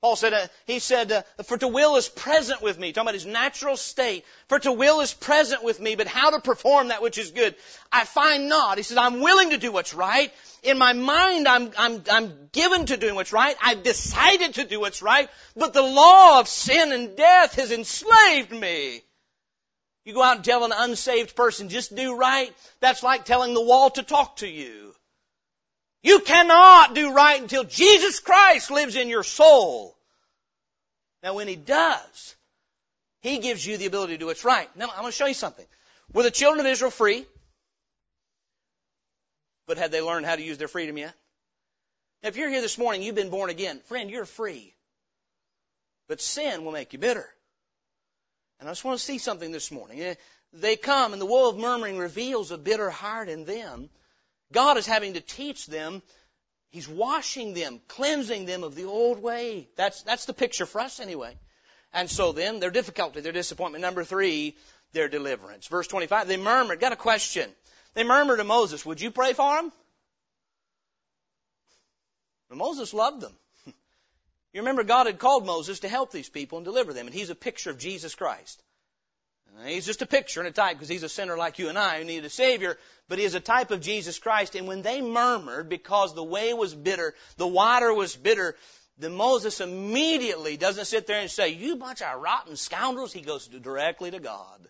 [0.00, 3.14] Paul said, uh, he said, uh, for to will is present with me, talking about
[3.14, 4.24] his natural state.
[4.48, 7.56] For to will is present with me, but how to perform that which is good,
[7.90, 8.76] I find not.
[8.76, 10.32] He says, I'm willing to do what's right.
[10.62, 13.56] In my mind, I'm, I'm, I'm given to doing what's right.
[13.60, 18.52] I've decided to do what's right, but the law of sin and death has enslaved
[18.52, 19.02] me.
[20.04, 22.54] You go out and tell an unsaved person, just do right.
[22.78, 24.94] That's like telling the wall to talk to you.
[26.02, 29.96] You cannot do right until Jesus Christ lives in your soul.
[31.22, 32.36] Now when He does,
[33.20, 34.68] He gives you the ability to do what's right.
[34.76, 35.66] Now I'm going to show you something.
[36.12, 37.26] Were the children of Israel free?
[39.66, 41.14] But had they learned how to use their freedom yet?
[42.22, 43.80] Now, if you're here this morning, you've been born again.
[43.80, 44.74] Friend, you're free.
[46.08, 47.28] But sin will make you bitter.
[48.58, 50.00] And I just want to see something this morning.
[50.00, 50.14] Eh,
[50.52, 53.90] they come and the woe of murmuring reveals a bitter heart in them.
[54.52, 56.02] God is having to teach them.
[56.70, 59.68] He's washing them, cleansing them of the old way.
[59.76, 61.36] That's, that's the picture for us anyway.
[61.92, 63.82] And so then, their difficulty, their disappointment.
[63.82, 64.56] Number three,
[64.92, 65.66] their deliverance.
[65.66, 66.80] Verse 25, they murmured.
[66.80, 67.50] Got a question.
[67.94, 69.72] They murmured to Moses, would you pray for them?
[72.48, 73.36] But Moses loved them.
[74.54, 77.28] You remember God had called Moses to help these people and deliver them, and he's
[77.28, 78.62] a picture of Jesus Christ.
[79.66, 81.98] He's just a picture and a type because he's a sinner like you and I
[81.98, 84.54] who need a Savior, but he is a type of Jesus Christ.
[84.54, 88.56] And when they murmured because the way was bitter, the water was bitter,
[88.98, 93.12] then Moses immediately doesn't sit there and say, you bunch of rotten scoundrels.
[93.12, 94.68] He goes directly to God.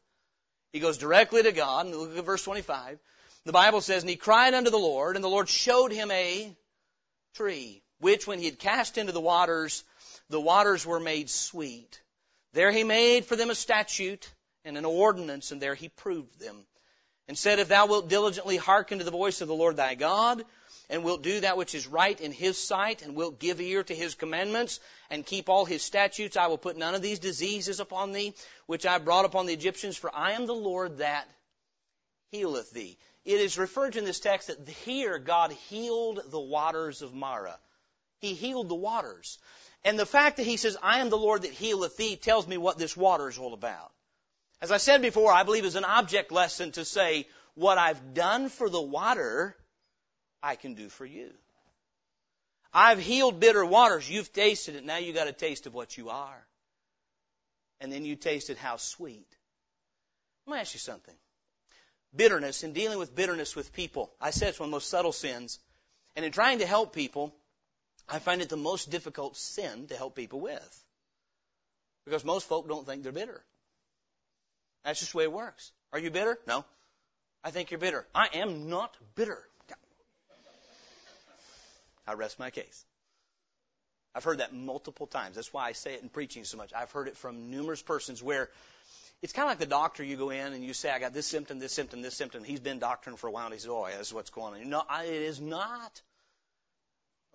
[0.72, 1.86] He goes directly to God.
[1.86, 2.98] And look at verse 25.
[3.44, 6.54] The Bible says, and he cried unto the Lord, and the Lord showed him a
[7.34, 9.84] tree, which when he had cast into the waters,
[10.28, 12.00] the waters were made sweet.
[12.52, 14.30] There he made for them a statute
[14.68, 16.64] and an ordinance, and there he proved them.
[17.26, 20.44] And said, If thou wilt diligently hearken to the voice of the Lord thy God,
[20.88, 23.94] and wilt do that which is right in his sight, and wilt give ear to
[23.94, 28.12] his commandments, and keep all his statutes, I will put none of these diseases upon
[28.12, 28.35] thee,
[28.66, 31.28] which I brought upon the Egyptians, for I am the Lord that
[32.31, 32.96] healeth thee.
[33.24, 37.59] It is referred to in this text that here God healed the waters of Marah.
[38.20, 39.38] He healed the waters.
[39.85, 42.57] And the fact that he says, I am the Lord that healeth thee, tells me
[42.57, 43.92] what this water is all about.
[44.60, 48.48] As I said before, I believe is an object lesson to say, what I've done
[48.48, 49.56] for the water,
[50.42, 51.30] I can do for you.
[52.72, 54.08] I've healed bitter waters.
[54.08, 54.84] You've tasted it.
[54.84, 56.46] Now you got a taste of what you are.
[57.80, 59.26] And then you tasted how sweet.
[60.46, 61.14] Let me ask you something.
[62.14, 65.12] Bitterness, in dealing with bitterness with people, I said it's one of the most subtle
[65.12, 65.58] sins.
[66.16, 67.34] And in trying to help people,
[68.08, 70.84] I find it the most difficult sin to help people with.
[72.04, 73.42] Because most folk don't think they're bitter.
[74.88, 75.70] That's just the way it works.
[75.92, 76.38] Are you bitter?
[76.46, 76.64] No.
[77.44, 78.07] I think you're bitter.
[78.14, 79.38] I am not bitter.
[82.07, 82.87] I rest my case.
[84.14, 85.37] I've heard that multiple times.
[85.37, 86.72] That's why I say it in preaching so much.
[86.74, 88.48] I've heard it from numerous persons where
[89.20, 90.03] it's kind of like the doctor.
[90.03, 92.42] You go in and you say, I got this symptom, this symptom, this symptom.
[92.42, 94.70] He's been doctoring for a while and he says, oh, this what's going on.
[94.70, 96.01] No, it is not.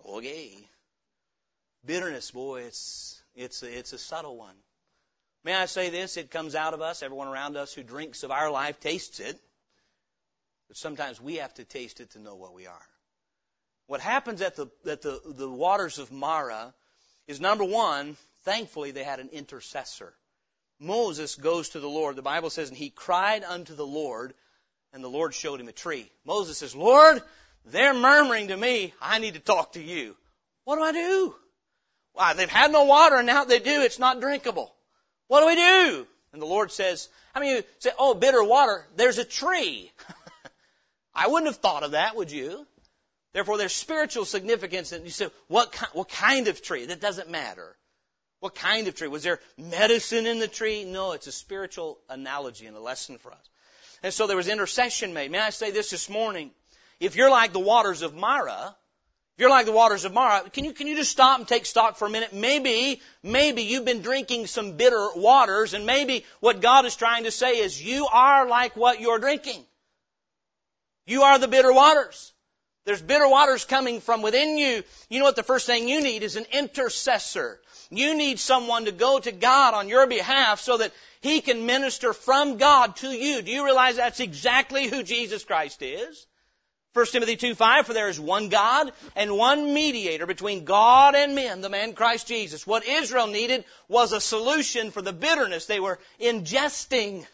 [0.04, 0.58] Okay.
[1.86, 4.56] Bitterness, boy, it's, it's, it's a subtle one.
[5.44, 6.16] May I say this?
[6.16, 7.02] It comes out of us.
[7.02, 9.38] Everyone around us who drinks of our life tastes it.
[10.68, 12.86] But sometimes we have to taste it to know what we are.
[13.86, 16.72] What happens at the, at the, the waters of Marah
[17.26, 20.14] is number one, thankfully they had an intercessor.
[20.80, 22.16] Moses goes to the Lord.
[22.16, 24.32] The Bible says, and he cried unto the Lord,
[24.94, 26.10] and the Lord showed him a tree.
[26.24, 27.22] Moses says, Lord,
[27.66, 28.94] they're murmuring to me.
[29.00, 30.16] I need to talk to you.
[30.64, 31.34] What do I do?
[32.14, 33.82] Why, they've had no water and now they do.
[33.82, 34.73] It's not drinkable.
[35.34, 36.06] What do we do?
[36.32, 39.90] And the Lord says, I mean, you say, oh, bitter water, there's a tree.
[41.14, 42.64] I wouldn't have thought of that, would you?
[43.32, 44.92] Therefore, there's spiritual significance.
[44.92, 46.86] And you say, what, what kind of tree?
[46.86, 47.74] That doesn't matter.
[48.38, 49.08] What kind of tree?
[49.08, 50.84] Was there medicine in the tree?
[50.84, 53.50] No, it's a spiritual analogy and a lesson for us.
[54.04, 55.32] And so there was intercession made.
[55.32, 56.52] May I say this this morning?
[57.00, 58.76] If you're like the waters of Marah,
[59.36, 61.66] if you're like the waters of Marah, can you, can you just stop and take
[61.66, 62.32] stock for a minute?
[62.32, 67.32] Maybe, maybe you've been drinking some bitter waters and maybe what God is trying to
[67.32, 69.64] say is you are like what you're drinking.
[71.04, 72.32] You are the bitter waters.
[72.84, 74.84] There's bitter waters coming from within you.
[75.08, 77.60] You know what the first thing you need is an intercessor.
[77.90, 80.92] You need someone to go to God on your behalf so that
[81.22, 83.42] He can minister from God to you.
[83.42, 86.24] Do you realize that's exactly who Jesus Christ is?
[86.94, 91.34] 1 Timothy 2 5, for there is one God and one mediator between God and
[91.34, 92.66] men, the man Christ Jesus.
[92.66, 97.26] What Israel needed was a solution for the bitterness they were ingesting.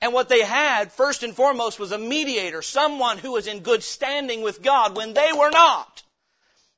[0.00, 3.84] And what they had, first and foremost, was a mediator, someone who was in good
[3.84, 6.02] standing with God when they were not.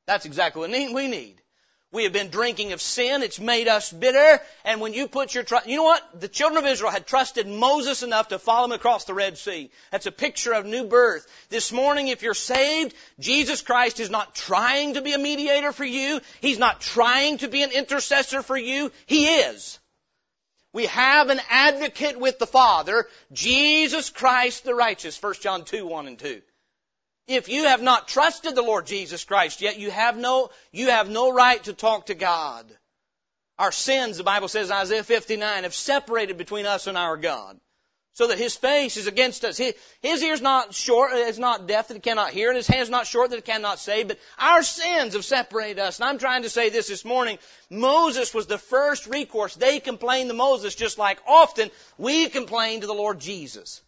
[0.07, 1.38] That's exactly what we need.
[1.91, 3.23] We have been drinking of sin.
[3.23, 4.41] It's made us bitter.
[4.65, 6.21] And when you put your trust, you know what?
[6.21, 9.71] The children of Israel had trusted Moses enough to follow him across the Red Sea.
[9.91, 11.27] That's a picture of new birth.
[11.49, 15.85] This morning, if you're saved, Jesus Christ is not trying to be a mediator for
[15.85, 16.21] you.
[16.43, 18.93] He's not trying to be an intercessor for you.
[19.07, 19.79] He is.
[20.75, 25.21] We have an advocate with the Father, Jesus Christ the righteous.
[25.23, 26.43] 1 John 2, 1 and 2.
[27.29, 31.11] If you have not trusted the Lord Jesus Christ yet, you have no, you have
[31.11, 32.67] no right to talk to God.
[33.59, 37.61] Our sins, the Bible says in Isaiah 59, have separated between us and our God.
[38.15, 39.59] So that His face is against us.
[39.59, 42.91] His, his ear's not short, it's not deaf that He cannot hear, and His hand's
[42.91, 46.01] not short that He cannot save, but our sins have separated us.
[46.01, 47.39] And I'm trying to say this this morning.
[47.69, 49.55] Moses was the first recourse.
[49.55, 53.83] They complained to Moses just like often we complain to the Lord Jesus.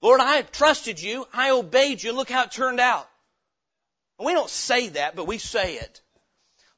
[0.00, 1.26] Lord, I trusted you.
[1.32, 2.12] I obeyed you.
[2.12, 3.08] Look how it turned out.
[4.18, 6.00] And we don't say that, but we say it.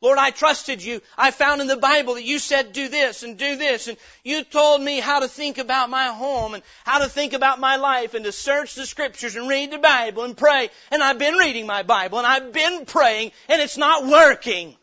[0.03, 1.03] Lord, I trusted you.
[1.19, 4.45] I found in the Bible that you said do this and do this and you
[4.45, 8.15] told me how to think about my home and how to think about my life
[8.15, 10.71] and to search the scriptures and read the Bible and pray.
[10.91, 14.75] And I've been reading my Bible and I've been praying and it's not working.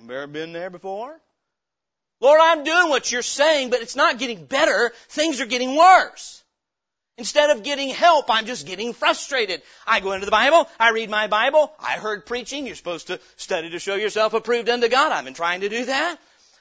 [0.00, 1.20] You ever been there before?
[2.20, 4.92] Lord, I'm doing what you're saying, but it's not getting better.
[5.08, 6.42] Things are getting worse.
[7.16, 9.62] Instead of getting help, I'm just getting frustrated.
[9.86, 13.18] I go into the Bible, I read my Bible, I heard preaching, you're supposed to
[13.36, 15.10] study to show yourself approved unto God.
[15.10, 16.16] I've been trying to do that.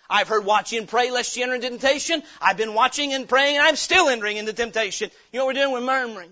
[0.10, 2.24] I've heard watch and pray lest you enter into temptation.
[2.42, 5.12] I've been watching and praying and I'm still entering into temptation.
[5.32, 5.74] You know what we're doing?
[5.74, 6.32] We're murmuring.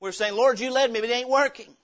[0.00, 1.74] We're saying, Lord, you led me, but it ain't working.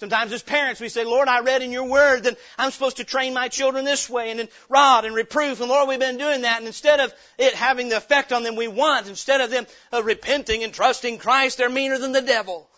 [0.00, 3.04] Sometimes as parents we say, Lord, I read in your word that I'm supposed to
[3.04, 5.60] train my children this way and then rod and reproof.
[5.60, 6.58] And Lord, we've been doing that.
[6.58, 10.02] And instead of it having the effect on them we want, instead of them uh,
[10.02, 12.70] repenting and trusting Christ, they're meaner than the devil.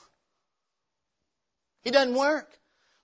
[1.84, 2.48] It doesn't work.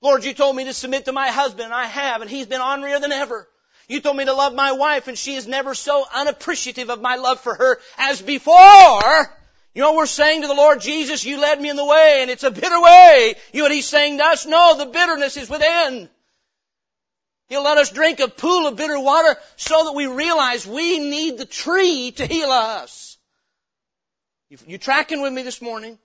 [0.00, 2.60] Lord, you told me to submit to my husband and I have and he's been
[2.60, 3.46] ornerier than ever.
[3.86, 7.16] You told me to love my wife and she is never so unappreciative of my
[7.16, 9.36] love for her as before.
[9.76, 11.22] You know we're saying to the Lord Jesus?
[11.22, 13.34] You led me in the way and it's a bitter way.
[13.52, 14.46] You know what He's saying to us?
[14.46, 16.08] No, the bitterness is within.
[17.48, 21.36] He'll let us drink a pool of bitter water so that we realize we need
[21.36, 23.18] the tree to heal us.
[24.48, 25.98] You, you tracking with me this morning?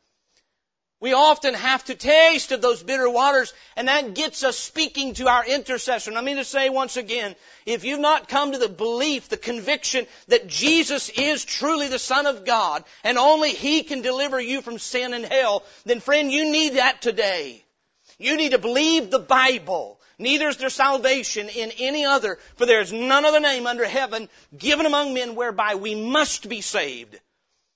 [1.01, 5.27] We often have to taste of those bitter waters, and that gets us speaking to
[5.27, 6.11] our intercessor.
[6.11, 7.35] And I mean to say once again,
[7.65, 12.27] if you've not come to the belief, the conviction that Jesus is truly the Son
[12.27, 16.51] of God, and only He can deliver you from sin and hell, then friend, you
[16.51, 17.65] need that today.
[18.19, 19.99] You need to believe the Bible.
[20.19, 24.29] Neither is there salvation in any other, for there is none other name under heaven
[24.55, 27.19] given among men whereby we must be saved.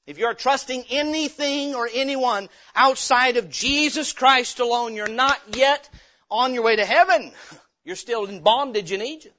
[0.08, 5.90] If you're trusting anything or anyone outside of Jesus Christ alone, you're not yet
[6.30, 7.32] on your way to heaven.
[7.84, 9.36] You're still in bondage in Egypt.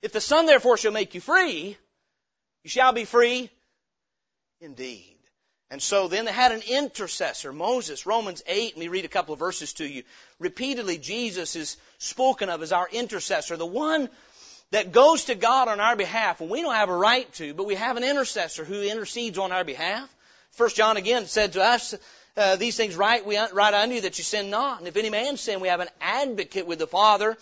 [0.00, 1.76] If the Son therefore shall make you free,
[2.62, 3.50] you shall be free
[4.60, 5.18] indeed.
[5.70, 9.32] And so then they had an intercessor, Moses, Romans 8, and we read a couple
[9.32, 10.04] of verses to you.
[10.38, 14.08] Repeatedly, Jesus is spoken of as our intercessor, the one
[14.70, 17.66] that goes to God on our behalf and we don't have a right to, but
[17.66, 20.08] we have an intercessor who intercedes on our behalf.
[20.52, 21.94] First John again said to us,
[22.36, 24.78] uh, these things write we write unto you that you sin not.
[24.78, 27.36] And if any man sin, we have an advocate with the Father,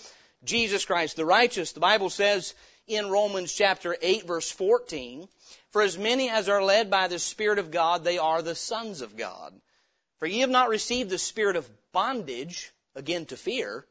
[0.45, 1.73] Jesus Christ the righteous.
[1.73, 2.55] The Bible says
[2.87, 5.29] in Romans chapter 8 verse 14,
[5.71, 9.01] for as many as are led by the Spirit of God, they are the sons
[9.01, 9.55] of God.
[10.19, 13.85] For ye have not received the spirit of bondage, again to fear,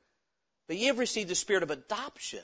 [0.68, 2.44] but ye have received the spirit of adoption,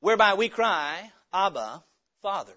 [0.00, 1.82] whereby we cry, Abba,
[2.22, 2.56] Father.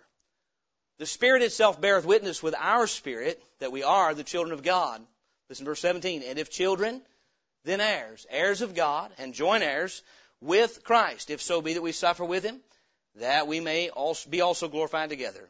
[0.97, 5.01] The Spirit itself beareth witness with our spirit that we are the children of God.
[5.49, 6.23] Listen verse 17.
[6.23, 7.01] And if children,
[7.63, 10.03] then heirs, heirs of God, and joint heirs
[10.41, 12.59] with Christ, if so be that we suffer with him,
[13.15, 15.49] that we may also be also glorified together.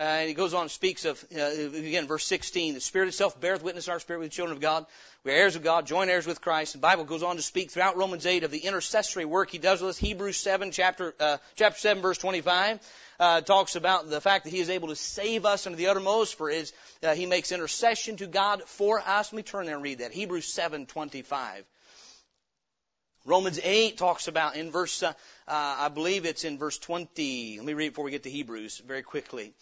[0.00, 3.62] And he goes on and speaks of, uh, again, verse 16, the Spirit itself beareth
[3.62, 4.86] witness our spirit with the children of God.
[5.24, 6.72] We're heirs of God, joint heirs with Christ.
[6.72, 9.82] The Bible goes on to speak throughout Romans 8 of the intercessory work he does
[9.82, 9.98] with us.
[9.98, 12.80] Hebrews 7, chapter, uh, chapter 7, verse 25,
[13.20, 16.38] uh, talks about the fact that he is able to save us unto the uttermost
[16.38, 16.72] for his,
[17.02, 19.30] uh, he makes intercession to God for us.
[19.30, 20.12] Let me turn there and read that.
[20.12, 21.62] Hebrews 7, 25.
[23.26, 25.12] Romans 8 talks about in verse, uh,
[25.46, 27.58] I believe it's in verse 20.
[27.58, 29.52] Let me read it before we get to Hebrews very quickly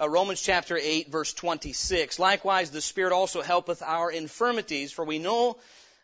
[0.00, 2.18] uh, Romans chapter 8 verse 26.
[2.18, 5.56] Likewise, the Spirit also helpeth our infirmities, for we know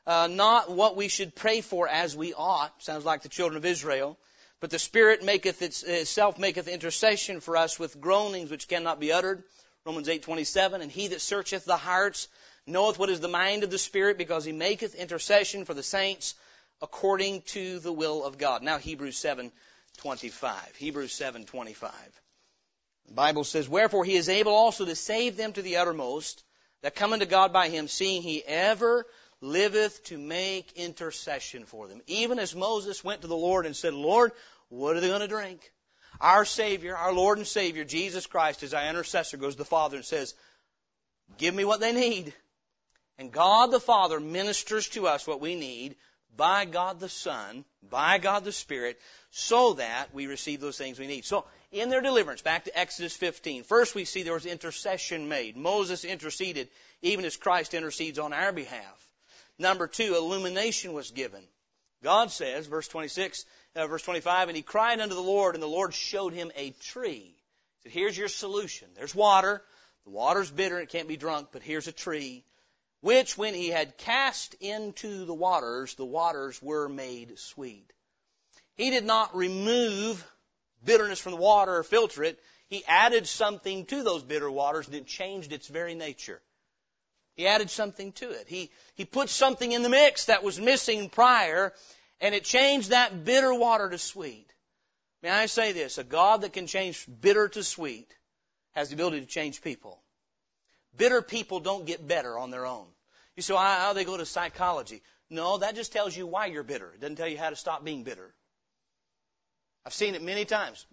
[0.07, 2.73] uh, not what we should pray for as we ought.
[2.83, 4.19] Sounds like the children of Israel.
[4.61, 9.43] But the Spirit maketh itself maketh intercession for us with groanings which cannot be uttered.
[9.87, 12.29] Romans 8:27 and he that searcheth the hearts
[12.67, 16.35] knoweth what is the mind of the Spirit because he maketh intercession for the saints
[16.83, 18.63] according to the will of God.
[18.63, 20.77] Now Hebrews 7:25.
[20.77, 21.91] Hebrews 7:25.
[23.11, 26.43] The Bible says, "Wherefore he is able also to save them to the uttermost
[26.81, 29.07] that come unto God by him, seeing he ever
[29.41, 33.93] liveth to make intercession for them." Even as Moses went to the Lord and said,
[33.93, 34.33] "Lord,
[34.69, 35.73] what are they going to drink?"
[36.21, 39.97] Our Savior, our Lord and Savior, Jesus Christ, as our intercessor, goes to the Father
[39.97, 40.35] and says,
[41.39, 42.35] Give me what they need.
[43.19, 45.97] And God the Father ministers to us what we need
[46.37, 51.07] by God the Son, by God the Spirit, so that we receive those things we
[51.07, 51.25] need.
[51.25, 55.57] So, in their deliverance, back to Exodus 15, first we see there was intercession made.
[55.57, 56.69] Moses interceded
[57.03, 59.09] even as Christ intercedes on our behalf.
[59.59, 61.43] Number two, illumination was given.
[62.03, 63.45] God says, verse 26,
[63.77, 66.71] uh, verse 25, and he cried unto the Lord, and the Lord showed him a
[66.71, 67.35] tree.
[67.83, 68.89] He said, here's your solution.
[68.97, 69.63] There's water.
[70.05, 72.43] The water's bitter, and it can't be drunk, but here's a tree
[73.01, 77.93] which when he had cast into the waters, the waters were made sweet.
[78.75, 80.27] He did not remove
[80.85, 82.39] bitterness from the water or filter it.
[82.69, 86.41] He added something to those bitter waters and it changed its very nature.
[87.37, 88.49] He added something to it.
[88.49, 91.73] He, he put something in the mix that was missing prior
[92.21, 94.47] and it changed that bitter water to sweet.
[95.23, 95.99] May I say this?
[95.99, 98.09] A God that can change bitter to sweet
[98.73, 100.01] has the ability to change people.
[100.97, 102.87] Bitter people don't get better on their own.
[103.37, 105.03] You say, well, how they go to psychology?
[105.31, 106.91] No, that just tells you why you're bitter.
[106.93, 108.35] It doesn't tell you how to stop being bitter.
[109.87, 110.85] I've seen it many times.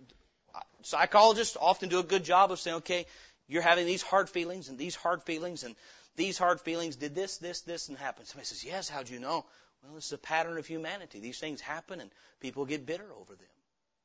[0.83, 3.05] Psychologists often do a good job of saying, okay,
[3.47, 5.75] you're having these hard feelings and these hard feelings and
[6.15, 6.95] these hard feelings.
[6.95, 8.25] Did this, this, this, and happen?
[8.25, 9.45] Somebody says, yes, how'd you know?
[9.83, 11.19] Well, it's a pattern of humanity.
[11.19, 13.47] These things happen and people get bitter over them.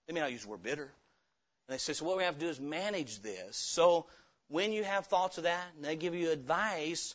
[0.06, 0.90] They may not use the word bitter.
[1.68, 3.56] And they say, so what we have to do is manage this.
[3.56, 4.06] So
[4.52, 7.14] when you have thoughts of that and they give you advice,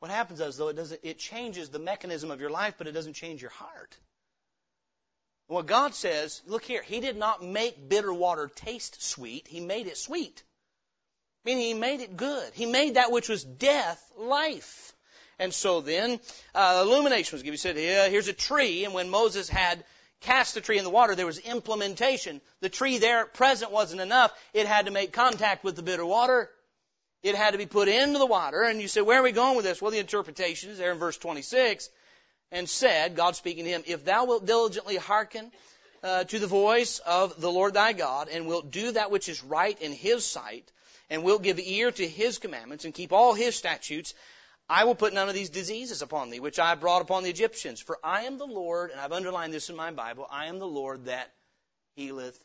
[0.00, 2.92] what happens is though it doesn't it changes the mechanism of your life, but it
[2.92, 3.96] doesn't change your heart.
[5.46, 9.86] What God says, look here, He did not make bitter water taste sweet, He made
[9.86, 10.42] it sweet.
[11.44, 12.52] Meaning He made it good.
[12.54, 14.94] He made that which was death life.
[15.38, 16.18] And so then,
[16.54, 17.54] uh, illumination was given.
[17.54, 19.84] He said, yeah, here's a tree, and when Moses had
[20.20, 22.40] cast the tree in the water, there was implementation.
[22.60, 24.32] The tree there present wasn't enough.
[24.54, 26.50] It had to make contact with the bitter water.
[27.24, 28.62] It had to be put into the water.
[28.62, 29.80] And you say, where are we going with this?
[29.80, 31.88] Well, the interpretation is there in verse 26.
[32.52, 35.50] And said, God speaking to him, if thou wilt diligently hearken
[36.02, 39.42] uh, to the voice of the Lord thy God, and wilt do that which is
[39.42, 40.70] right in his sight,
[41.08, 44.12] and wilt give ear to his commandments, and keep all his statutes,
[44.68, 47.80] I will put none of these diseases upon thee, which I brought upon the Egyptians.
[47.80, 50.66] For I am the Lord, and I've underlined this in my Bible, I am the
[50.66, 51.32] Lord that
[51.96, 52.38] healeth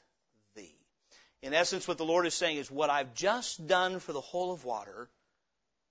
[1.42, 4.52] in essence, what the Lord is saying is, what I've just done for the whole
[4.52, 5.10] of water,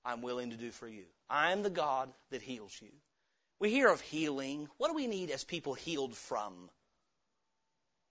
[0.05, 1.05] I'm willing to do for you.
[1.31, 2.91] I'm the God that heals you.
[3.59, 4.69] We hear of healing.
[4.77, 6.71] What do we need as people healed from?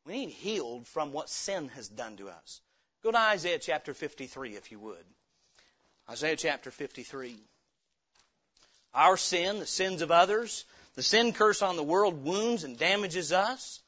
[0.05, 2.61] We need healed from what sin has done to us.
[3.03, 5.05] Go to Isaiah chapter 53, if you would.
[6.09, 7.38] Isaiah chapter 53.
[8.93, 10.65] Our sin, the sins of others,
[10.95, 13.81] the sin curse on the world wounds and damages us.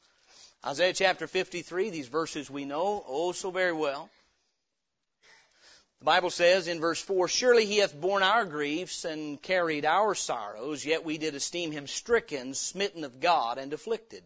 [0.64, 4.10] Isaiah chapter 53, these verses we know oh so very well.
[6.00, 10.14] The Bible says in verse 4, Surely he hath borne our griefs and carried our
[10.14, 14.22] sorrows, yet we did esteem him stricken, smitten of God, and afflicted.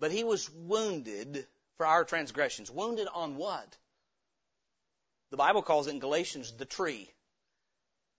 [0.00, 1.46] But he was wounded
[1.76, 2.70] for our transgressions.
[2.70, 3.76] Wounded on what?
[5.30, 7.10] The Bible calls it in Galatians the tree.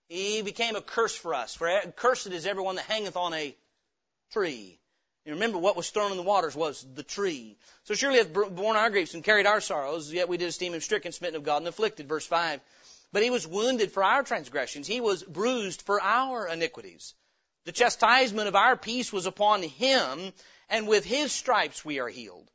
[0.08, 1.54] He became a curse for us.
[1.54, 3.56] For cursed is everyone that hangeth on a
[4.32, 4.78] tree.
[5.26, 7.56] Remember what was thrown in the waters was the tree.
[7.84, 10.80] So surely hath borne our griefs and carried our sorrows, yet we did esteem him
[10.80, 12.08] stricken, smitten of God, and afflicted.
[12.08, 12.60] Verse 5.
[13.12, 14.86] But he was wounded for our transgressions.
[14.86, 17.14] He was bruised for our iniquities.
[17.64, 20.32] The chastisement of our peace was upon him,
[20.68, 22.50] and with his stripes we are healed.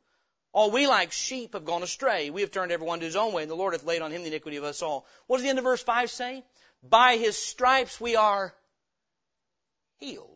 [0.52, 2.30] All we like sheep have gone astray.
[2.30, 4.22] We have turned everyone to his own way, and the Lord hath laid on him
[4.22, 5.06] the iniquity of us all.
[5.26, 6.44] What does the end of verse 5 say?
[6.82, 8.54] By his stripes we are
[9.98, 10.35] healed.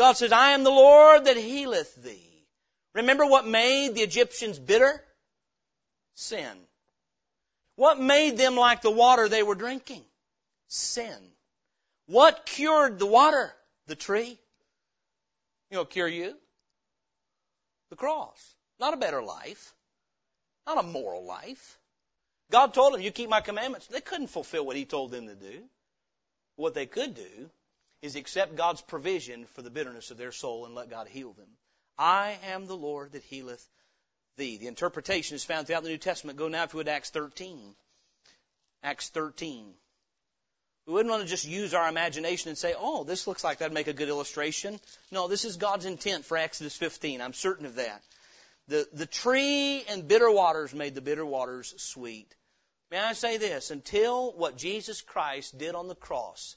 [0.00, 2.46] God says, I am the Lord that healeth thee.
[2.94, 5.04] Remember what made the Egyptians bitter?
[6.14, 6.56] Sin.
[7.76, 10.02] What made them like the water they were drinking?
[10.68, 11.18] Sin.
[12.06, 13.52] What cured the water?
[13.88, 14.38] The tree.
[15.70, 16.34] You know, cure you?
[17.90, 18.54] The cross.
[18.78, 19.74] Not a better life.
[20.66, 21.78] Not a moral life.
[22.50, 23.86] God told them, you keep my commandments.
[23.86, 25.62] They couldn't fulfill what He told them to do.
[26.56, 27.50] What they could do
[28.02, 31.48] is accept God's provision for the bitterness of their soul and let God heal them.
[31.98, 33.66] I am the Lord that healeth
[34.36, 34.56] thee.
[34.56, 36.38] The interpretation is found throughout the New Testament.
[36.38, 37.74] Go now if you would Acts 13.
[38.82, 39.74] Acts 13.
[40.86, 43.74] We wouldn't want to just use our imagination and say, oh, this looks like that'd
[43.74, 44.80] make a good illustration.
[45.10, 47.20] No, this is God's intent for Exodus 15.
[47.20, 48.02] I'm certain of that.
[48.68, 52.34] The, the tree and bitter waters made the bitter waters sweet.
[52.90, 53.70] May I say this?
[53.70, 56.56] Until what Jesus Christ did on the cross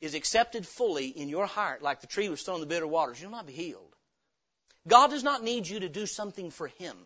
[0.00, 3.20] is accepted fully in your heart, like the tree was thrown in the bitter waters,
[3.20, 3.94] you'll not be healed.
[4.86, 6.96] God does not need you to do something for Him.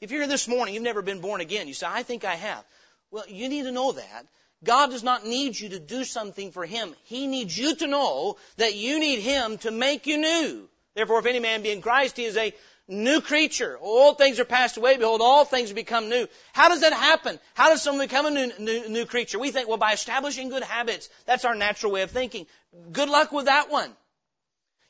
[0.00, 2.34] If you're here this morning, you've never been born again, you say, I think I
[2.34, 2.64] have.
[3.10, 4.26] Well, you need to know that.
[4.62, 6.94] God does not need you to do something for Him.
[7.04, 10.68] He needs you to know that you need Him to make you new.
[10.94, 12.54] Therefore, if any man be in Christ, he is a
[12.88, 13.78] new creature.
[13.80, 14.96] Old things are passed away.
[14.96, 16.26] Behold, all things become new.
[16.52, 17.38] How does that happen?
[17.54, 19.38] How does someone become a new, new, new creature?
[19.38, 21.08] We think, well, by establishing good habits.
[21.26, 22.46] That's our natural way of thinking.
[22.92, 23.90] Good luck with that one.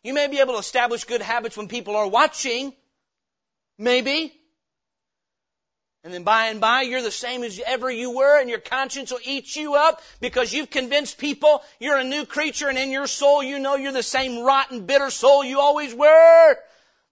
[0.02, 2.74] You may be able to establish good habits when people are watching.
[3.78, 4.32] Maybe.
[6.04, 9.10] And then by and by, you're the same as ever you were, and your conscience
[9.10, 13.06] will eat you up because you've convinced people you're a new creature, and in your
[13.06, 16.56] soul, you know you're the same rotten, bitter soul you always were.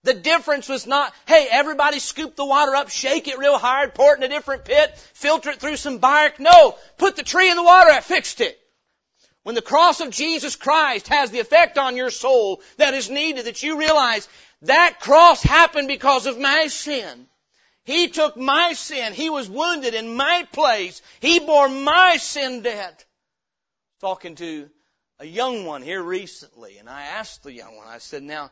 [0.04, 4.14] The difference was not, hey, everybody scoop the water up, shake it real hard, pour
[4.14, 6.40] it in a different pit, filter it through some bark.
[6.40, 8.58] No, put the tree in the water, I fixed it.
[9.44, 13.46] When the cross of Jesus Christ has the effect on your soul that is needed,
[13.46, 14.28] that you realize
[14.62, 17.26] that cross happened because of my sin.
[17.84, 19.12] He took my sin.
[19.12, 21.02] He was wounded in my place.
[21.20, 23.04] He bore my sin debt.
[24.00, 24.68] Talking to
[25.18, 28.50] a young one here recently, and I asked the young one, I said, now,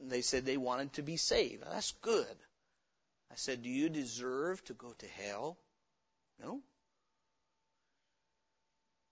[0.00, 1.64] they said they wanted to be saved.
[1.64, 2.36] That's good.
[3.30, 5.56] I said, do you deserve to go to hell?
[6.42, 6.60] No.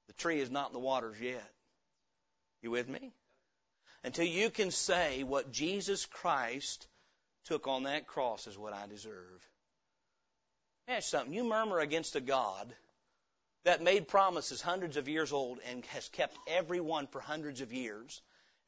[0.08, 1.50] The tree is not in the waters yet.
[2.62, 3.12] You with me?
[4.04, 6.86] Until you can say what Jesus Christ
[7.46, 9.48] took on that cross is what I deserve.
[10.86, 11.32] That's something.
[11.32, 12.72] You murmur against a God
[13.64, 17.72] that made promises hundreds of years old and has kept every one for hundreds of
[17.72, 18.20] years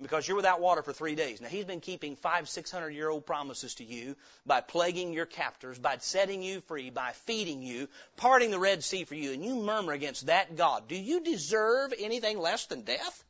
[0.05, 1.41] because you're without water for three days.
[1.41, 5.25] Now he's been keeping five, six hundred year old promises to you by plaguing your
[5.25, 7.89] captors, by setting you free, by feeding you,
[8.19, 10.89] parting the Red Sea for you, and you murmur against that God.
[10.89, 13.25] Do you deserve anything less than death?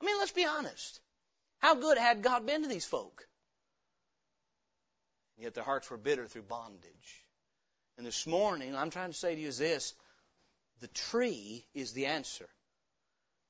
[0.00, 1.00] I mean, let's be honest.
[1.58, 3.28] How good had God been to these folk?
[5.36, 7.24] Yet their hearts were bitter through bondage.
[7.98, 9.92] And this morning, I'm trying to say to you is this
[10.80, 12.48] the tree is the answer.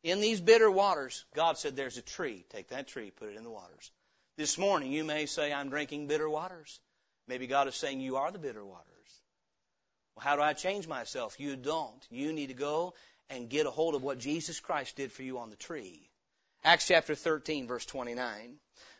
[0.03, 2.45] In these bitter waters, God said, There's a tree.
[2.51, 3.91] Take that tree, put it in the waters.
[4.37, 6.81] This morning, you may say, I'm drinking bitter waters.
[7.27, 8.87] Maybe God is saying, You are the bitter waters.
[10.15, 11.41] Well, how do I change myself?
[11.41, 12.07] You don't.
[12.11, 12.95] You need to go
[13.31, 16.09] and get a hold of what Jesus Christ did for you on the tree.
[16.65, 18.57] Acts chapter 13, verse 29.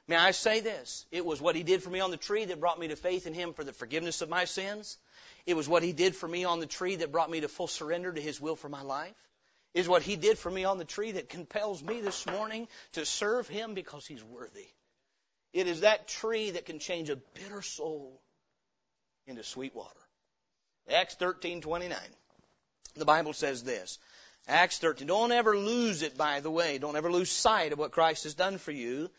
[0.09, 1.05] May I say this?
[1.11, 3.27] It was what He did for me on the tree that brought me to faith
[3.27, 4.99] in Him for the forgiveness of my sins.
[5.47, 7.67] It was what He did for me on the tree that brought me to full
[7.67, 9.17] surrender to His will for my life
[9.77, 13.05] is what He did for me on the tree that compels me this morning to
[13.05, 14.67] serve Him because He's worthy.
[15.53, 18.23] It is that tree that can change a bitter soul
[19.27, 20.01] into sweet water.
[20.91, 21.95] Acts 13:29.
[22.95, 23.99] The Bible says this.
[24.49, 25.09] Acts 13.
[25.09, 26.79] Don't ever lose it, by the way.
[26.79, 29.11] Don't ever lose sight of what Christ has done for you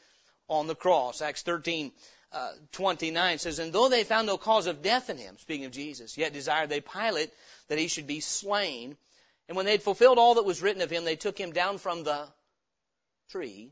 [0.48, 1.22] on the cross.
[1.22, 1.92] Acts 13,
[2.32, 5.72] uh, 29 says, And though they found no cause of death in him, speaking of
[5.72, 7.32] Jesus, yet desired they Pilate
[7.68, 8.98] that he should be slain.
[9.48, 11.78] And when they had fulfilled all that was written of him, they took him down
[11.78, 12.28] from the
[13.30, 13.72] tree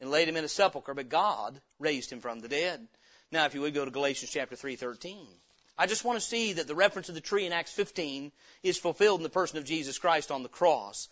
[0.00, 2.86] and laid him in a sepulchre, but God raised him from the dead.
[3.30, 5.26] Now, if you would go to Galatians chapter 3:13.
[5.76, 8.30] I just want to see that the reference to the tree in Acts 15
[8.62, 11.08] is fulfilled in the person of Jesus Christ on the cross.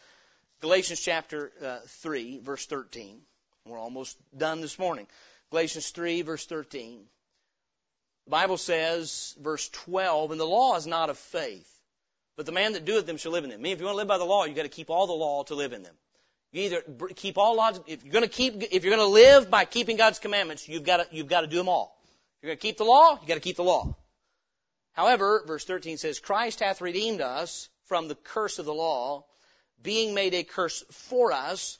[0.60, 3.20] Galatians chapter uh, 3, verse 13.
[3.66, 5.08] We're almost done this morning.
[5.50, 7.04] Galatians 3, verse 13.
[8.26, 11.71] The Bible says, verse 12, and the law is not of faith,
[12.36, 13.60] but the man that doeth them shall live in them.
[13.60, 15.06] I mean, if you want to live by the law, you've got to keep all
[15.06, 15.94] the law to live in them.
[16.52, 16.82] You either
[17.14, 19.96] keep all laws, if you're going to keep, if you're going to live by keeping
[19.96, 21.98] God's commandments, you've got to, you've got to do them all.
[22.36, 23.96] If you're going to keep the law, you've got to keep the law.
[24.92, 29.24] However, verse 13 says, Christ hath redeemed us from the curse of the law,
[29.82, 31.78] being made a curse for us,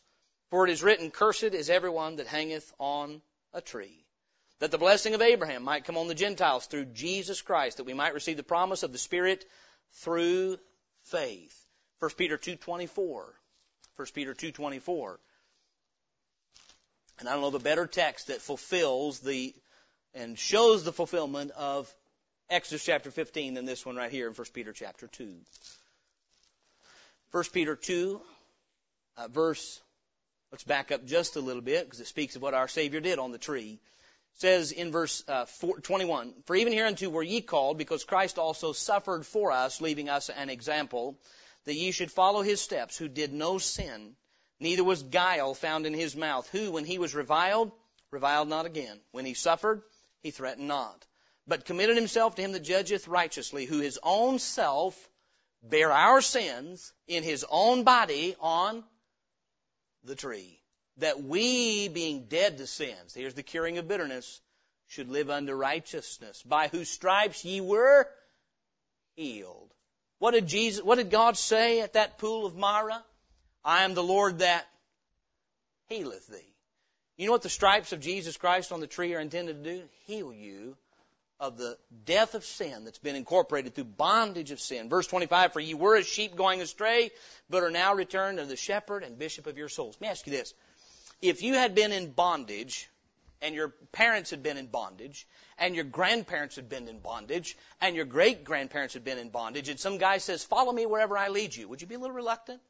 [0.51, 3.21] for it is written, Cursed is everyone that hangeth on
[3.53, 4.05] a tree.
[4.61, 7.95] That the blessing of Abraham might come on the Gentiles through Jesus Christ, that we
[7.95, 9.45] might receive the promise of the Spirit
[9.93, 10.59] through
[11.05, 11.59] faith.
[12.01, 13.25] 1 Peter 2.24.
[13.97, 15.17] 1 Peter 2.24.
[17.19, 19.55] And I don't know a better text that fulfills the,
[20.15, 21.93] and shows the fulfillment of
[22.51, 25.35] Exodus chapter 15 than this one right here in 1 Peter chapter 2.
[27.31, 28.21] 1 Peter 2,
[29.17, 29.81] uh, verse,
[30.51, 33.19] let's back up just a little bit because it speaks of what our Savior did
[33.19, 33.79] on the tree.
[34.35, 38.73] Says in verse uh, 4, 21, For even hereunto were ye called, because Christ also
[38.73, 41.19] suffered for us, leaving us an example,
[41.65, 44.17] that ye should follow his steps, who did no sin,
[44.59, 47.73] neither was guile found in his mouth, who, when he was reviled,
[48.11, 49.01] reviled not again.
[49.11, 49.83] When he suffered,
[50.21, 51.07] he threatened not,
[51.47, 54.97] but committed himself to him that judgeth righteously, who his own self
[55.63, 58.83] bare our sins in his own body on
[60.05, 60.62] the tree
[60.99, 64.41] that we, being dead to sins, here's the curing of bitterness,
[64.89, 68.07] should live unto righteousness, by whose stripes ye were
[69.15, 69.73] healed.
[70.19, 73.03] What did Jesus, what did God say at that pool of Marah?
[73.65, 74.67] I am the Lord that
[75.89, 76.55] healeth thee.
[77.17, 79.83] You know what the stripes of Jesus Christ on the tree are intended to do?
[80.07, 80.77] Heal you
[81.41, 84.89] of the death of sin that's been incorporated through bondage of sin.
[84.89, 87.11] Verse 25, for ye were as sheep going astray,
[87.51, 89.97] but are now returned to the shepherd and bishop of your souls.
[89.97, 90.55] Let me ask you this
[91.23, 92.91] if you had been in bondage,
[93.41, 95.27] and your parents had been in bondage,
[95.59, 99.69] and your grandparents had been in bondage, and your great grandparents had been in bondage,
[99.69, 102.15] and some guy says, Follow me wherever I lead you, would you be a little
[102.15, 102.61] reluctant?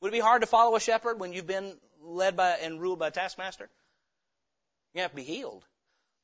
[0.00, 2.98] Would it be hard to follow a shepherd when you've been led by and ruled
[2.98, 3.68] by a taskmaster?
[4.94, 5.64] You have to be healed.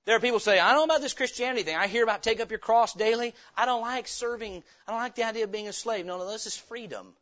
[0.04, 1.76] There are people say, I don't know about this Christianity thing.
[1.76, 3.34] I hear about take up your cross daily.
[3.56, 4.64] I don't like serving.
[4.86, 6.06] I don't like the idea of being a slave.
[6.06, 7.14] No, no, this is freedom.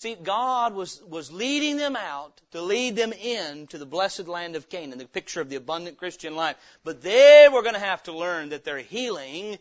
[0.00, 4.56] See, God was, was leading them out to lead them in to the blessed land
[4.56, 6.56] of Canaan, the picture of the abundant Christian life.
[6.84, 9.58] But they were going to have to learn that their healing,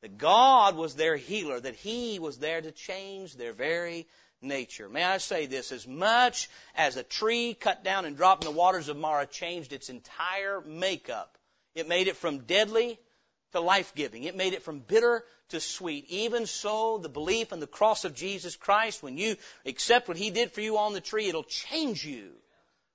[0.00, 4.08] that God was their healer, that He was there to change their very
[4.40, 4.88] nature.
[4.88, 8.58] May I say this, as much as a tree cut down and dropped in the
[8.58, 11.38] waters of Marah changed its entire makeup,
[11.76, 12.98] it made it from deadly
[13.52, 14.24] to life giving.
[14.24, 16.06] It made it from bitter to sweet.
[16.08, 20.30] Even so, the belief in the cross of Jesus Christ, when you accept what He
[20.30, 22.30] did for you on the tree, it'll change you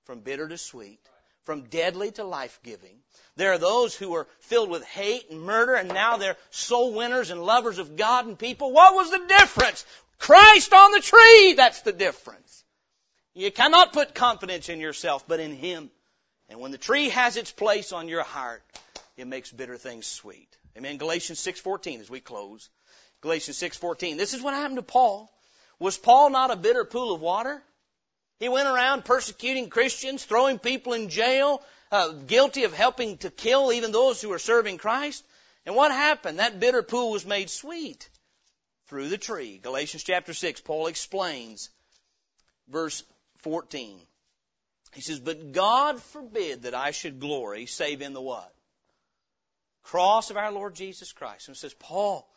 [0.06, 1.00] from bitter to sweet,
[1.46, 2.98] from deadly to life giving.
[3.36, 7.30] There are those who are filled with hate and murder, and now they're soul winners
[7.30, 8.72] and lovers of God and people.
[8.72, 9.86] What was the difference?
[10.18, 11.54] Christ on the tree!
[11.54, 12.64] That's the difference.
[13.34, 15.92] You cannot put confidence in yourself, but in Him.
[16.50, 18.64] And when the tree has its place on your heart,
[19.18, 20.56] it makes bitter things sweet.
[20.78, 20.98] Amen.
[20.98, 22.70] Galatians 6:14 as we close.
[23.22, 24.18] Galatians 6:14.
[24.18, 25.34] This is what happened to Paul.
[25.80, 27.64] Was Paul not a bitter pool of water?
[28.40, 33.74] He went around persecuting Christians, throwing people in jail, uh, guilty of helping to kill
[33.74, 35.24] even those who were serving Christ.
[35.66, 36.40] And what happened?
[36.40, 38.08] That bitter pool was made sweet
[38.88, 39.58] through the tree.
[39.58, 41.70] Galatians chapter 6, Paul explains
[42.68, 43.04] verse
[43.40, 44.00] 14.
[44.94, 48.54] He says, But God forbid that I should glory save in the what?
[49.88, 51.48] Cross of our Lord Jesus Christ.
[51.48, 52.28] And says, Paul,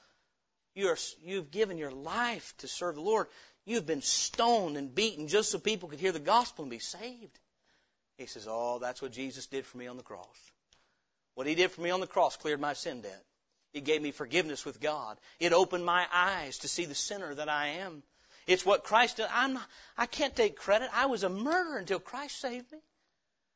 [0.74, 3.26] you are, you've given your life to serve the Lord.
[3.64, 7.38] You've been stoned and beaten just so people could hear the gospel and be saved.
[8.18, 10.52] He says, Oh, that's what Jesus did for me on the cross.
[11.34, 13.24] What he did for me on the cross cleared my sin debt.
[13.72, 15.18] It gave me forgiveness with God.
[15.38, 18.02] It opened my eyes to see the sinner that I am.
[18.46, 19.26] It's what Christ did.
[19.32, 20.90] I'm not, I can't take credit.
[20.92, 22.78] I was a murderer until Christ saved me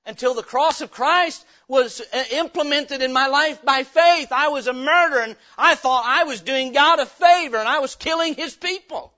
[0.06, 4.32] until the cross of Christ was uh, implemented in my life by faith.
[4.32, 7.78] I was a murderer and I thought I was doing God a favor and I
[7.78, 9.12] was killing His people.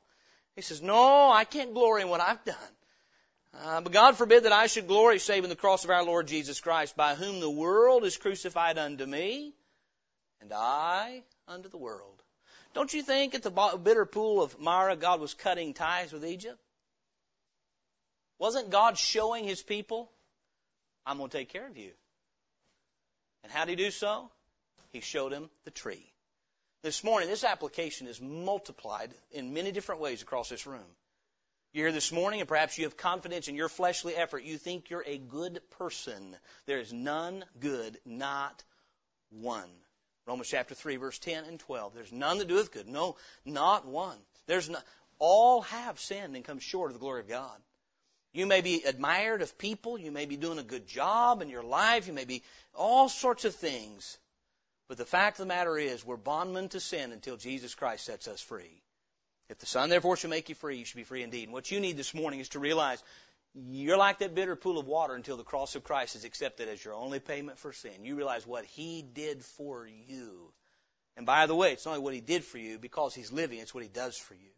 [0.55, 2.57] He says, no, I can't glory in what I've done.
[3.62, 6.26] Uh, but God forbid that I should glory save in the cross of our Lord
[6.26, 9.55] Jesus Christ, by whom the world is crucified unto me,
[10.43, 12.22] and I unto the world.
[12.74, 16.59] Don't you think at the bitter pool of Marah God was cutting ties with Egypt?
[18.39, 20.11] Wasn't God showing His people
[21.07, 21.92] I'm going to take care of you.
[23.44, 24.28] And how did he do so?
[24.92, 26.04] He showed him the tree.
[26.82, 30.86] This morning, this application is multiplied in many different ways across this room.
[31.72, 34.42] You're here this morning, and perhaps you have confidence in your fleshly effort.
[34.44, 36.36] You think you're a good person.
[36.66, 38.64] There is none good, not
[39.30, 39.68] one.
[40.26, 41.94] Romans chapter 3, verse 10 and 12.
[41.94, 42.88] There's none that doeth good.
[42.88, 44.16] No, not one.
[44.46, 44.70] There's
[45.18, 47.59] all have sinned and come short of the glory of God.
[48.37, 49.97] You may be admired of people.
[49.97, 52.07] You may be doing a good job in your life.
[52.07, 52.43] You may be
[52.74, 54.18] all sorts of things.
[54.89, 58.28] But the fact of the matter is, we're bondmen to sin until Jesus Christ sets
[58.28, 58.82] us free.
[59.49, 61.45] If the Son therefore shall make you free, you should be free indeed.
[61.45, 63.03] And what you need this morning is to realize
[63.55, 66.84] you're like that bitter pool of water until the cross of Christ is accepted as
[66.84, 68.05] your only payment for sin.
[68.05, 70.53] You realize what He did for you.
[71.16, 73.61] And by the way, it's not only what He did for you because He's living,
[73.61, 74.55] it's what He does for you.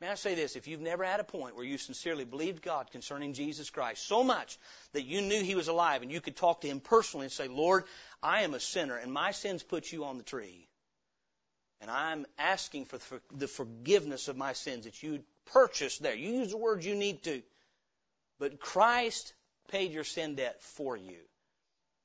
[0.00, 0.56] May I say this?
[0.56, 4.22] If you've never had a point where you sincerely believed God concerning Jesus Christ so
[4.22, 4.58] much
[4.92, 7.48] that you knew He was alive and you could talk to Him personally and say,
[7.48, 7.84] Lord,
[8.22, 10.68] I am a sinner and my sins put you on the tree.
[11.80, 12.98] And I'm asking for
[13.34, 16.14] the forgiveness of my sins that you purchased there.
[16.14, 17.42] You use the words you need to.
[18.38, 19.32] But Christ
[19.68, 21.18] paid your sin debt for you.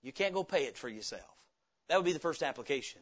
[0.01, 1.21] You can't go pay it for yourself.
[1.87, 3.01] That would be the first application.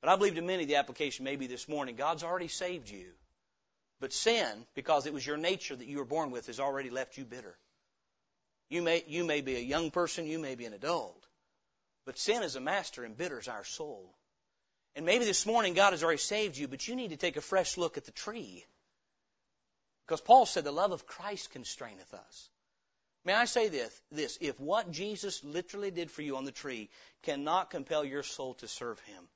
[0.00, 1.96] But I believe to many the application may be this morning.
[1.96, 3.06] God's already saved you.
[4.00, 7.16] But sin, because it was your nature that you were born with, has already left
[7.16, 7.56] you bitter.
[8.68, 11.26] You may, you may be a young person, you may be an adult.
[12.06, 14.14] But sin is a master and bitters our soul.
[14.96, 17.40] And maybe this morning God has already saved you, but you need to take a
[17.40, 18.64] fresh look at the tree.
[20.06, 22.50] Because Paul said the love of Christ constraineth us.
[23.24, 26.90] May I say this, this, if what Jesus literally did for you on the tree
[27.22, 29.28] cannot compel your soul to serve him,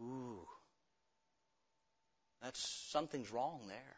[0.00, 0.46] ooh,
[2.42, 2.60] that's
[2.90, 3.96] something's wrong there.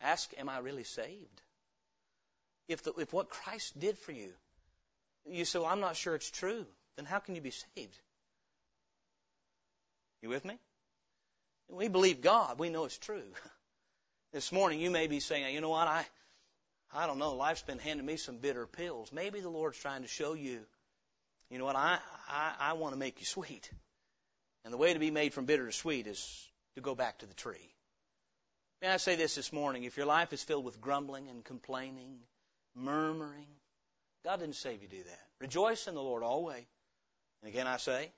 [0.00, 1.42] Ask, am I really saved?
[2.68, 4.32] If, the, if what Christ did for you,
[5.26, 6.66] you say, well, I'm not sure it's true,
[6.96, 7.98] then how can you be saved?
[10.22, 10.58] You with me?
[11.68, 12.58] We believe God.
[12.58, 13.22] We know it's true.
[14.32, 16.06] This morning you may be saying, you know what, I,
[16.90, 19.12] I don't know, life's been handing me some bitter pills.
[19.12, 20.60] Maybe the Lord's trying to show you,
[21.50, 21.98] you know what, I,
[22.30, 23.70] I, I want to make you sweet.
[24.64, 27.26] And the way to be made from bitter to sweet is to go back to
[27.26, 27.74] the tree.
[28.80, 29.84] May I say this this morning?
[29.84, 32.18] If your life is filled with grumbling and complaining,
[32.74, 33.46] murmuring,
[34.24, 35.26] God didn't save you to do that.
[35.40, 36.64] Rejoice in the Lord always.
[37.42, 38.10] And again I say,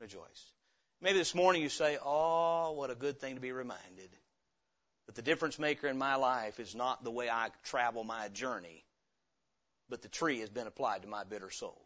[0.00, 0.52] rejoice.
[1.00, 4.10] Maybe this morning you say, oh, what a good thing to be reminded
[5.06, 8.84] but the difference maker in my life is not the way I travel my journey,
[9.88, 11.80] but the tree has been applied to my bitter soul.